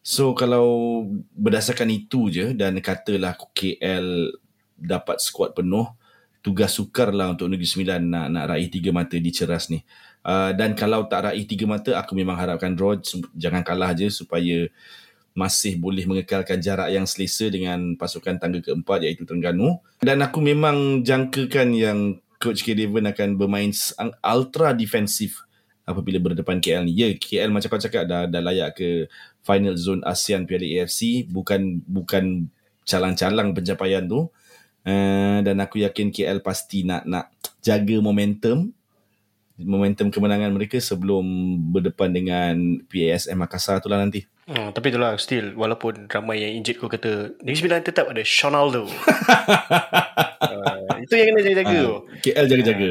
So 0.00 0.32
kalau 0.32 1.02
berdasarkan 1.34 1.90
itu 1.92 2.32
je 2.32 2.54
dan 2.56 2.78
katalah 2.80 3.36
KL 3.52 4.32
dapat 4.76 5.18
skuad 5.18 5.52
penuh, 5.56 5.88
tugas 6.40 6.72
sukar 6.78 7.10
lah 7.10 7.34
untuk 7.34 7.52
Negeri 7.52 7.68
Sembilan 7.68 8.00
nak, 8.06 8.26
nak 8.32 8.44
raih 8.54 8.70
tiga 8.72 8.94
mata 8.96 9.18
di 9.18 9.30
ceras 9.34 9.68
ni. 9.68 9.82
Uh, 10.22 10.54
dan 10.56 10.72
kalau 10.78 11.04
tak 11.10 11.26
raih 11.26 11.44
tiga 11.44 11.66
mata, 11.68 11.98
aku 11.98 12.14
memang 12.14 12.38
harapkan 12.38 12.70
draw. 12.72 12.94
Jangan 13.34 13.66
kalah 13.66 13.92
je 13.98 14.06
supaya 14.08 14.70
masih 15.36 15.76
boleh 15.76 16.08
mengekalkan 16.08 16.56
jarak 16.64 16.88
yang 16.88 17.04
selesa 17.04 17.52
dengan 17.52 17.92
pasukan 18.00 18.40
tangga 18.40 18.64
keempat 18.64 19.04
iaitu 19.04 19.28
Terengganu. 19.28 19.76
Dan 20.00 20.24
aku 20.24 20.40
memang 20.40 21.04
jangkakan 21.04 21.76
yang 21.76 21.98
Coach 22.40 22.64
K. 22.64 22.72
Devon 22.72 23.04
akan 23.04 23.36
bermain 23.36 23.68
ultra 24.24 24.72
defensif 24.72 25.44
apabila 25.84 26.16
berdepan 26.18 26.56
KL 26.56 26.88
ni. 26.88 26.96
Ya, 26.96 27.12
KL 27.12 27.52
macam 27.52 27.68
kau 27.68 27.80
cakap 27.80 28.08
dah, 28.08 28.24
dah 28.24 28.40
layak 28.40 28.80
ke 28.80 28.88
final 29.44 29.76
zone 29.76 30.00
ASEAN 30.08 30.48
Piala 30.48 30.64
AFC. 30.64 31.28
Bukan 31.28 31.84
bukan 31.84 32.48
calang-calang 32.88 33.52
pencapaian 33.52 34.08
tu. 34.08 34.32
Uh, 34.86 35.42
dan 35.44 35.60
aku 35.60 35.84
yakin 35.84 36.08
KL 36.14 36.40
pasti 36.40 36.86
nak 36.86 37.04
nak 37.04 37.34
jaga 37.58 37.98
momentum 37.98 38.70
momentum 39.58 40.12
kemenangan 40.12 40.52
mereka 40.52 40.76
sebelum 40.78 41.24
berdepan 41.72 42.12
dengan 42.12 42.54
PASM 42.86 43.40
Makassar 43.40 43.80
tu 43.80 43.88
lah 43.88 44.04
nanti. 44.04 44.28
Hmm, 44.46 44.70
tapi 44.70 44.94
itulah 44.94 45.18
still 45.18 45.58
walaupun 45.58 46.06
ramai 46.06 46.38
yang 46.38 46.62
injet 46.62 46.78
kau 46.78 46.86
kata 46.86 47.34
Negeri 47.42 47.58
Sembilan 47.58 47.82
tetap 47.82 48.06
ada 48.06 48.22
Shonaldo. 48.22 48.86
uh, 48.86 48.90
itu 51.02 51.12
yang 51.18 51.34
kena 51.34 51.40
jaga-jaga 51.42 51.76
tu. 51.82 51.94
Ah, 51.98 52.22
KL 52.22 52.46
jaga-jaga. 52.46 52.90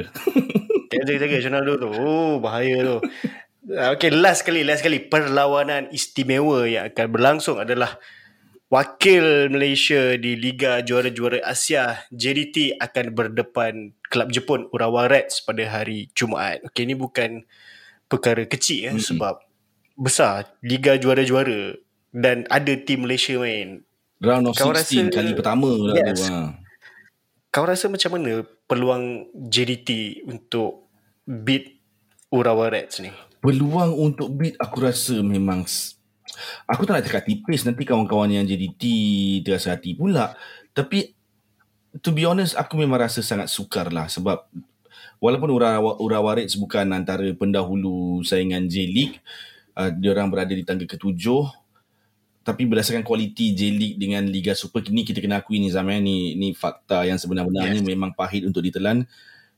Kena 0.91 1.03
jaga-jaga 1.07 1.35
Shonaldo 1.39 1.73
tu. 1.79 1.87
Oh, 1.95 2.43
bahaya 2.43 2.75
tu. 2.83 2.97
Uh, 2.99 3.95
Okay, 3.95 4.11
last 4.11 4.43
kali, 4.43 4.67
last 4.67 4.83
kali 4.83 4.99
perlawanan 5.07 5.87
istimewa 5.95 6.67
yang 6.67 6.91
akan 6.91 7.07
berlangsung 7.07 7.57
adalah 7.63 8.03
wakil 8.67 9.47
Malaysia 9.47 10.19
di 10.19 10.35
Liga 10.35 10.83
Juara-Juara 10.83 11.39
Asia 11.39 12.03
JDT 12.11 12.83
akan 12.83 13.15
berdepan 13.15 13.95
kelab 14.11 14.27
Jepun 14.27 14.67
Urawa 14.75 15.07
Reds 15.07 15.39
pada 15.39 15.63
hari 15.71 16.11
Jumaat. 16.11 16.67
Okay, 16.67 16.83
ini 16.83 16.99
bukan 16.99 17.47
perkara 18.11 18.43
kecil 18.45 18.77
ya 18.85 18.91
Mm-mm. 18.91 19.01
sebab 19.01 19.44
besar 19.95 20.51
Liga 20.59 20.95
Juara-Juara 20.95 21.79
dan 22.11 22.47
ada 22.47 22.73
tim 22.77 23.03
Malaysia 23.03 23.35
main. 23.35 23.83
Round 24.19 24.47
of 24.47 24.55
Kau 24.55 24.71
16 24.71 25.07
rasa- 25.07 25.13
kali 25.13 25.31
pertama 25.33 25.67
lah 25.67 25.95
Yes. 25.95 26.19
tu. 26.19 26.31
Ha. 26.31 26.55
Kau 27.49 27.63
rasa 27.63 27.87
macam 27.87 28.11
mana 28.13 28.31
peluang 28.65 29.03
JDT 29.33 30.21
untuk 30.25 30.87
beat 31.23 31.79
Urawa 32.27 32.67
Reds 32.67 32.99
ni? 32.99 33.11
Peluang 33.39 33.91
untuk 33.93 34.31
beat 34.31 34.55
aku 34.57 34.81
rasa 34.81 35.19
memang 35.19 35.63
aku 36.65 36.81
tak 36.83 36.93
nak 36.93 37.05
cakap 37.05 37.23
tipis 37.23 37.63
nanti 37.63 37.83
kawan-kawan 37.83 38.27
yang 38.29 38.43
JDT 38.43 38.83
terasa 39.41 39.75
hati 39.75 39.95
pula. 39.95 40.35
Tapi 40.71 41.15
to 42.03 42.11
be 42.11 42.27
honest 42.27 42.55
aku 42.55 42.75
memang 42.75 42.99
rasa 42.99 43.23
sangat 43.23 43.47
sukar 43.47 43.87
lah 43.87 44.07
sebab 44.07 44.43
walaupun 45.17 45.47
Urawa, 45.49 45.95
Urawa 45.97 46.35
Reds 46.35 46.55
bukan 46.55 46.91
antara 46.91 47.23
pendahulu 47.31 48.19
saingan 48.21 48.67
J-League 48.67 49.23
uh, 49.75 49.91
dia 49.91 50.09
orang 50.15 50.31
berada 50.31 50.51
di 50.55 50.63
tangga 50.63 50.87
ketujuh 50.87 51.45
tapi 52.45 52.69
berdasarkan 52.69 53.01
kualiti 53.01 53.57
J-League 53.57 53.97
dengan 53.97 54.21
Liga 54.29 54.53
Super 54.53 54.85
ni 54.93 55.01
kita 55.01 55.17
kena 55.17 55.41
akui 55.41 55.57
ni 55.57 55.73
zaman 55.73 55.97
ni 56.05 56.37
ni 56.37 56.53
fakta 56.53 57.01
yang 57.01 57.17
sebenar-benarnya 57.17 57.81
yes. 57.81 57.89
memang 57.89 58.13
pahit 58.13 58.45
untuk 58.45 58.61
ditelan. 58.61 59.09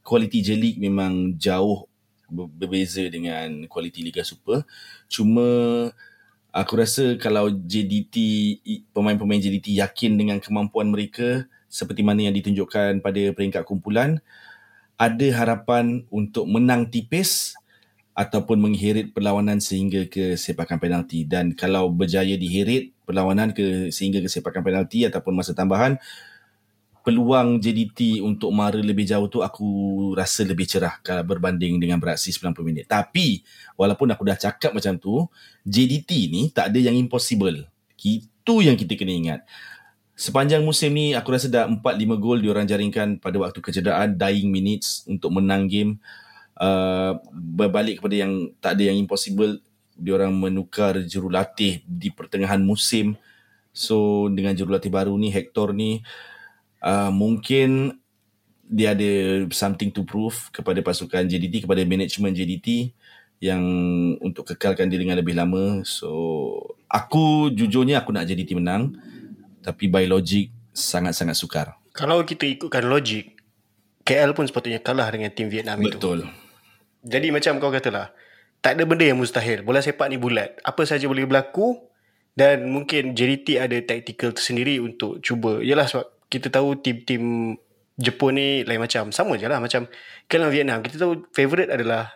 Kualiti 0.08 0.39
J-League 0.39 0.80
memang 0.80 1.36
jauh 1.36 1.84
berbeza 2.32 3.03
dengan 3.12 3.67
kualiti 3.67 3.99
Liga 3.99 4.23
Super. 4.23 4.63
Cuma 5.12 5.43
aku 6.56 6.73
rasa 6.80 7.19
kalau 7.19 7.51
JDT 7.51 8.15
pemain-pemain 8.95 9.43
JDT 9.43 9.75
yakin 9.84 10.15
dengan 10.15 10.39
kemampuan 10.39 10.88
mereka 10.88 11.43
seperti 11.67 12.08
mana 12.08 12.23
yang 12.23 12.36
ditunjukkan 12.39 13.03
pada 13.03 13.21
peringkat 13.36 13.67
kumpulan 13.67 14.23
ada 14.95 15.27
harapan 15.36 16.08
untuk 16.10 16.47
menang 16.47 16.88
tipis 16.88 17.53
ataupun 18.17 18.58
mengheret 18.58 19.13
perlawanan 19.13 19.62
sehingga 19.62 20.10
ke 20.10 20.34
sepakan 20.34 20.82
penalti. 20.82 21.21
Dan 21.21 21.53
kalau 21.53 21.93
berjaya 21.93 22.34
diheret 22.34 22.89
perlawanan 23.06 23.53
ke 23.53 23.93
sehingga 23.93 24.17
ke 24.17 24.25
sepakan 24.25 24.65
penalti 24.65 25.06
ataupun 25.06 25.38
masa 25.38 25.53
tambahan 25.53 26.01
peluang 27.06 27.62
JDT 27.62 28.19
untuk 28.19 28.51
mara 28.51 28.82
lebih 28.82 29.08
jauh 29.08 29.32
tu 29.32 29.39
aku 29.39 29.69
rasa 30.17 30.43
lebih 30.43 30.67
cerah 30.67 30.99
kalau 30.99 31.23
berbanding 31.23 31.77
dengan 31.77 32.01
beraksi 32.01 32.34
90 32.34 32.58
minit. 32.65 32.89
Tapi 32.89 33.45
walaupun 33.77 34.10
aku 34.10 34.25
dah 34.25 34.36
cakap 34.36 34.73
macam 34.73 34.97
tu 34.97 35.30
JDT 35.63 36.34
ni 36.34 36.49
tak 36.49 36.73
ada 36.73 36.80
yang 36.82 36.97
impossible. 36.97 37.69
Itu 38.01 38.65
yang 38.65 38.75
kita 38.75 38.97
kena 38.97 39.13
ingat. 39.13 39.39
Sepanjang 40.17 40.65
musim 40.65 40.97
ni 40.97 41.13
aku 41.13 41.30
rasa 41.32 41.47
dah 41.47 41.69
4 41.69 41.80
5 41.80 42.17
gol 42.17 42.41
diorang 42.41 42.65
jaringkan 42.65 43.21
pada 43.21 43.38
waktu 43.38 43.62
kecederaan 43.62 44.17
dying 44.17 44.49
minutes 44.49 45.06
untuk 45.06 45.30
menang 45.32 45.69
game 45.69 46.01
Uh, 46.58 47.22
berbalik 47.38 48.02
kepada 48.02 48.26
yang 48.26 48.50
tak 48.58 48.82
ada 48.82 48.89
yang 48.89 48.98
impossible 48.98 49.62
dia 49.98 50.13
orang 50.13 50.34
menukar 50.34 51.02
jurulatih 51.02 51.82
di 51.84 52.13
pertengahan 52.13 52.62
musim. 52.62 53.17
So 53.74 54.30
dengan 54.30 54.54
jurulatih 54.54 54.93
baru 54.93 55.13
ni 55.17 55.34
Hector 55.34 55.74
ni 55.74 56.06
uh, 56.86 57.10
mungkin 57.10 57.98
dia 58.67 58.93
ada 58.93 59.46
something 59.50 59.89
to 59.89 60.06
prove 60.06 60.50
kepada 60.54 60.82
pasukan 60.86 61.26
JDT 61.26 61.65
kepada 61.65 61.82
management 61.86 62.36
JDT 62.36 62.93
yang 63.38 63.63
untuk 64.17 64.54
kekalkan 64.54 64.89
dia 64.89 65.02
dengan 65.02 65.17
lebih 65.17 65.34
lama. 65.34 65.82
So 65.86 66.10
aku 66.89 67.54
jujurnya 67.54 68.02
aku 68.06 68.13
nak 68.13 68.30
JDT 68.30 68.58
menang. 68.58 68.98
Tapi 69.62 69.91
by 69.91 70.08
logic 70.08 70.54
sangat-sangat 70.72 71.36
sukar. 71.36 71.67
Kalau 71.91 72.24
kita 72.24 72.48
ikutkan 72.48 72.88
logik 72.88 73.36
KL 74.08 74.32
pun 74.32 74.48
sepatutnya 74.48 74.80
kalah 74.80 75.12
dengan 75.12 75.28
tim 75.34 75.52
Vietnam 75.52 75.82
betul. 75.82 75.89
itu. 75.91 75.98
Betul 76.00 76.46
jadi 77.08 77.32
macam 77.32 77.63
kau 77.63 77.72
katalah, 77.72 78.12
tak 78.60 78.76
ada 78.76 78.84
benda 78.84 79.08
yang 79.08 79.17
mustahil. 79.17 79.63
Bola 79.63 79.80
sepak 79.80 80.12
ni 80.12 80.20
bulat. 80.20 80.60
Apa 80.67 80.84
saja 80.84 81.08
boleh 81.08 81.24
berlaku 81.24 81.80
dan 82.36 82.67
mungkin 82.67 83.15
JDT 83.15 83.58
ada 83.58 83.78
tactical 83.82 84.36
tersendiri 84.36 84.78
untuk 84.84 85.24
cuba. 85.24 85.63
Yalah 85.63 85.88
sebab 85.88 86.06
kita 86.28 86.52
tahu 86.52 86.78
tim-tim 86.84 87.56
Jepun 87.98 88.38
ni 88.38 88.62
lain 88.62 88.78
macam. 88.78 89.10
Sama 89.10 89.41
je 89.41 89.50
lah 89.50 89.58
macam 89.58 89.89
kalau 90.30 90.54
Vietnam. 90.54 90.86
Kita 90.86 91.02
tahu 91.02 91.26
favourite 91.34 91.74
adalah 91.74 92.13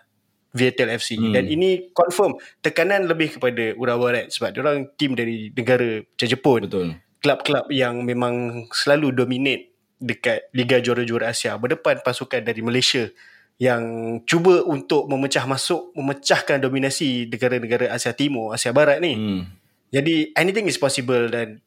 Viettel 0.52 0.92
FC. 0.92 1.18
Hmm. 1.18 1.34
Dan 1.34 1.48
ini 1.48 1.90
confirm 1.96 2.36
tekanan 2.60 3.08
lebih 3.08 3.40
kepada 3.40 3.74
Urawa 3.80 4.14
Red 4.14 4.36
sebab 4.36 4.52
orang 4.62 4.92
tim 5.00 5.16
dari 5.16 5.50
negara 5.56 6.04
macam 6.04 6.28
Jepun. 6.28 6.62
Betul. 6.68 6.88
Klub-klub 7.22 7.66
yang 7.72 8.04
memang 8.04 8.66
selalu 8.74 9.14
dominate 9.14 9.72
dekat 10.02 10.50
Liga 10.58 10.82
Juara-Juara 10.82 11.30
Asia 11.30 11.54
berdepan 11.56 12.02
pasukan 12.02 12.42
dari 12.42 12.62
Malaysia 12.66 13.06
yang 13.62 14.18
cuba 14.26 14.66
untuk 14.66 15.06
memecah 15.06 15.46
masuk 15.46 15.94
memecahkan 15.94 16.58
dominasi 16.58 17.30
negara-negara 17.30 17.94
Asia 17.94 18.10
Timur, 18.10 18.58
Asia 18.58 18.74
Barat 18.74 18.98
ni. 18.98 19.14
Hmm. 19.14 19.46
Jadi 19.94 20.34
anything 20.34 20.66
is 20.66 20.82
possible 20.82 21.30
dan 21.30 21.62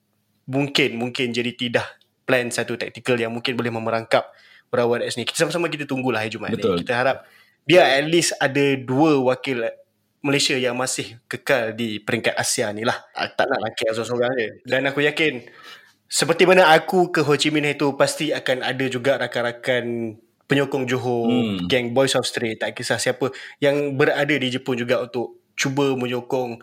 mungkin 0.50 0.98
mungkin 0.98 1.30
jadi 1.30 1.54
tidak 1.54 1.86
plan 2.26 2.50
satu 2.50 2.74
tactical 2.74 3.14
yang 3.14 3.30
mungkin 3.30 3.54
boleh 3.54 3.70
memerangkap 3.70 4.26
Berawat 4.74 5.06
X 5.06 5.14
ni. 5.14 5.22
Kita 5.22 5.46
sama-sama 5.46 5.70
kita 5.70 5.86
tunggulah 5.86 6.18
hari 6.18 6.34
Jumaat 6.34 6.58
Betul. 6.58 6.74
ni. 6.74 6.82
Kita 6.82 6.98
harap 6.98 7.22
biar 7.62 8.02
at 8.02 8.10
least 8.10 8.34
ada 8.42 8.74
dua 8.74 9.22
wakil 9.22 9.62
Malaysia 10.18 10.58
yang 10.58 10.74
masih 10.74 11.22
kekal 11.30 11.78
di 11.78 12.02
peringkat 12.02 12.34
Asia 12.34 12.74
ni 12.74 12.82
lah. 12.82 13.06
Ah, 13.14 13.30
tak 13.30 13.46
nak 13.46 13.70
laki 13.70 13.86
seorang-seorang 13.94 14.34
je. 14.34 14.48
Dan 14.66 14.90
aku 14.90 14.98
yakin 14.98 15.46
seperti 16.10 16.42
mana 16.42 16.74
aku 16.74 17.14
ke 17.14 17.22
Ho 17.22 17.38
Chi 17.38 17.54
Minh 17.54 17.70
itu 17.70 17.94
pasti 17.94 18.34
akan 18.34 18.66
ada 18.66 18.82
juga 18.90 19.14
rakan-rakan 19.14 20.18
penyokong 20.44 20.84
Johor, 20.84 21.28
hmm. 21.30 21.66
geng 21.70 21.96
Boys 21.96 22.12
of 22.14 22.28
Stray, 22.28 22.56
tak 22.60 22.76
kisah 22.76 23.00
siapa 23.00 23.32
yang 23.60 23.96
berada 23.96 24.34
di 24.36 24.48
Jepun 24.52 24.76
juga 24.76 25.00
untuk 25.00 25.40
cuba 25.56 25.96
menyokong 25.96 26.60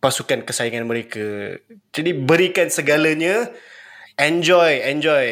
pasukan 0.00 0.46
kesayangan 0.48 0.88
mereka. 0.88 1.58
Jadi 1.92 2.16
berikan 2.16 2.72
segalanya, 2.72 3.52
enjoy, 4.16 4.80
enjoy. 4.88 5.26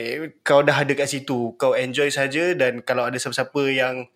Kau 0.45 0.61
dah 0.61 0.77
ada 0.77 0.93
kat 0.93 1.09
situ, 1.09 1.57
kau 1.57 1.73
enjoy 1.73 2.13
saja 2.13 2.53
dan 2.53 2.85
kalau 2.85 3.09
ada 3.09 3.17
siapa-siapa 3.17 3.63
yang 3.73 4.11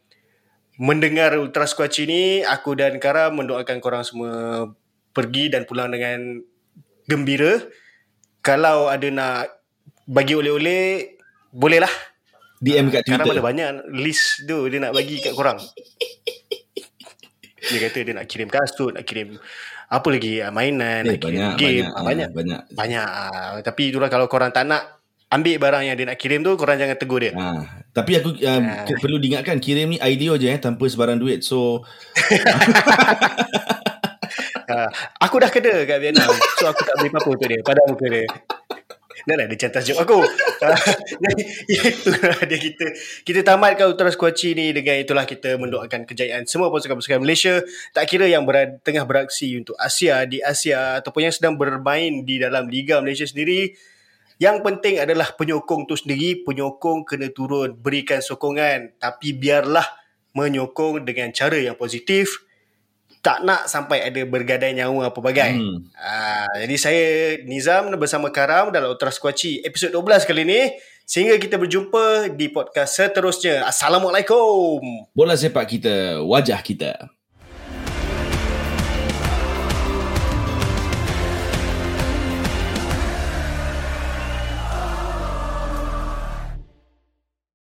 mendengar 0.76 1.36
Ultra 1.40 1.64
Squatch 1.64 2.04
ini, 2.04 2.44
aku 2.44 2.76
dan 2.76 3.00
Kara 3.00 3.32
mendoakan 3.32 3.78
korang 3.80 4.04
semua 4.04 4.66
pergi 5.12 5.52
dan 5.52 5.64
pulang 5.68 5.92
dengan 5.92 6.40
gembira. 7.08 7.60
Kalau 8.42 8.90
ada 8.90 9.08
nak 9.08 9.56
bagi 10.08 10.34
oleh-oleh, 10.36 11.16
bolehlah. 11.52 12.11
DM 12.62 12.86
kat 12.94 13.02
Twitter. 13.02 13.26
Sekarang 13.26 13.34
ada 13.34 13.42
banyak 13.42 13.68
list 13.98 14.46
tu 14.46 14.70
dia 14.70 14.78
nak 14.78 14.94
bagi 14.94 15.18
kat 15.18 15.34
korang. 15.34 15.58
Dia 17.62 17.78
kata 17.90 17.98
dia 18.06 18.14
nak 18.14 18.26
kirim 18.30 18.46
kasut, 18.46 18.94
nak 18.94 19.02
kirim 19.02 19.34
apa 19.92 20.08
lagi 20.08 20.40
ah, 20.40 20.54
mainan, 20.54 21.04
eh, 21.04 21.14
nak 21.14 21.20
kirim 21.20 21.42
banyak, 21.42 21.58
game, 21.58 21.84
banyak, 21.84 21.90
ah, 21.90 22.02
banyak. 22.02 22.28
banyak. 22.30 22.60
Banyak. 22.70 23.06
Tapi 23.66 23.82
itulah 23.90 24.06
kalau 24.06 24.30
korang 24.30 24.54
tak 24.54 24.64
nak 24.70 25.02
ambil 25.32 25.56
barang 25.58 25.82
yang 25.88 25.96
dia 25.96 26.06
nak 26.06 26.18
kirim 26.20 26.44
tu, 26.44 26.54
korang 26.54 26.78
jangan 26.78 26.94
tegur 26.94 27.18
dia. 27.24 27.32
Ha. 27.34 27.82
Tapi 27.92 28.20
aku 28.20 28.36
um, 28.36 28.62
ha. 28.68 28.84
perlu 28.88 29.16
diingatkan 29.18 29.58
kirim 29.58 29.96
ni 29.96 29.98
idea 30.00 30.32
je 30.38 30.48
eh 30.48 30.58
tanpa 30.60 30.86
sebarang 30.86 31.18
duit. 31.18 31.42
So 31.42 31.82
ha. 34.70 34.88
aku 35.24 35.36
dah 35.40 35.50
kena 35.50 35.82
kat 35.88 35.98
Vietnam. 35.98 36.30
So 36.60 36.68
aku 36.70 36.84
tak 36.84 36.94
beli 37.00 37.08
apa-apa 37.10 37.28
untuk 37.32 37.48
dia 37.48 37.60
pada 37.64 37.80
muka 37.88 38.06
dia. 38.06 38.26
Dah 39.22 39.34
lah 39.38 39.46
dia 39.46 39.58
cantas 39.58 39.86
jawab 39.86 40.02
aku. 40.02 40.20
Jadi 41.22 41.42
itulah 41.94 42.42
dia 42.42 42.58
kita. 42.58 42.86
Kita 43.22 43.40
tamatkan 43.46 43.94
Ultra 43.94 44.10
Squatchy 44.10 44.54
ni 44.58 44.74
Dengan 44.74 44.98
itulah 44.98 45.22
kita 45.26 45.54
mendoakan 45.58 46.06
kejayaan 46.06 46.46
Semua 46.46 46.74
pasukan-pasukan 46.74 47.22
Malaysia. 47.22 47.62
Tak 47.94 48.10
kira 48.10 48.26
yang 48.26 48.42
berada, 48.42 48.78
tengah 48.82 49.06
beraksi 49.06 49.54
untuk 49.54 49.78
Asia 49.78 50.26
Di 50.26 50.42
Asia 50.42 50.98
Ataupun 50.98 51.30
yang 51.30 51.34
sedang 51.34 51.54
bermain 51.54 52.26
di 52.26 52.42
dalam 52.42 52.66
Liga 52.66 52.98
Malaysia 52.98 53.26
sendiri. 53.26 53.74
Yang 54.42 54.56
penting 54.66 54.98
adalah 54.98 55.30
penyokong 55.38 55.86
tu 55.86 55.94
sendiri. 55.94 56.42
Penyokong 56.42 57.06
kena 57.06 57.30
turun 57.30 57.78
Berikan 57.78 58.18
sokongan. 58.18 58.98
Tapi 58.98 59.38
biarlah 59.38 59.86
menyokong 60.34 61.04
dengan 61.06 61.30
cara 61.30 61.60
yang 61.60 61.76
positif 61.76 62.42
tak 63.22 63.46
nak 63.46 63.70
sampai 63.70 64.02
ada 64.02 64.18
bergadai 64.26 64.74
nyawa 64.74 65.14
apa 65.14 65.20
bagai. 65.22 65.54
Hmm. 65.54 65.86
Uh, 65.94 66.54
jadi 66.66 66.76
saya 66.76 67.04
Nizam 67.46 67.94
bersama 67.94 68.34
Karam 68.34 68.74
dalam 68.74 68.90
Ultra 68.90 69.14
Squatchy 69.14 69.62
episod 69.62 69.94
12 69.94 70.26
kali 70.26 70.42
ini. 70.42 70.62
Sehingga 71.06 71.38
kita 71.38 71.58
berjumpa 71.58 72.30
di 72.34 72.50
podcast 72.50 72.98
seterusnya. 72.98 73.66
Assalamualaikum. 73.66 74.82
Bola 75.14 75.38
sepak 75.38 75.66
kita, 75.78 76.22
wajah 76.22 76.62
kita. 76.62 77.10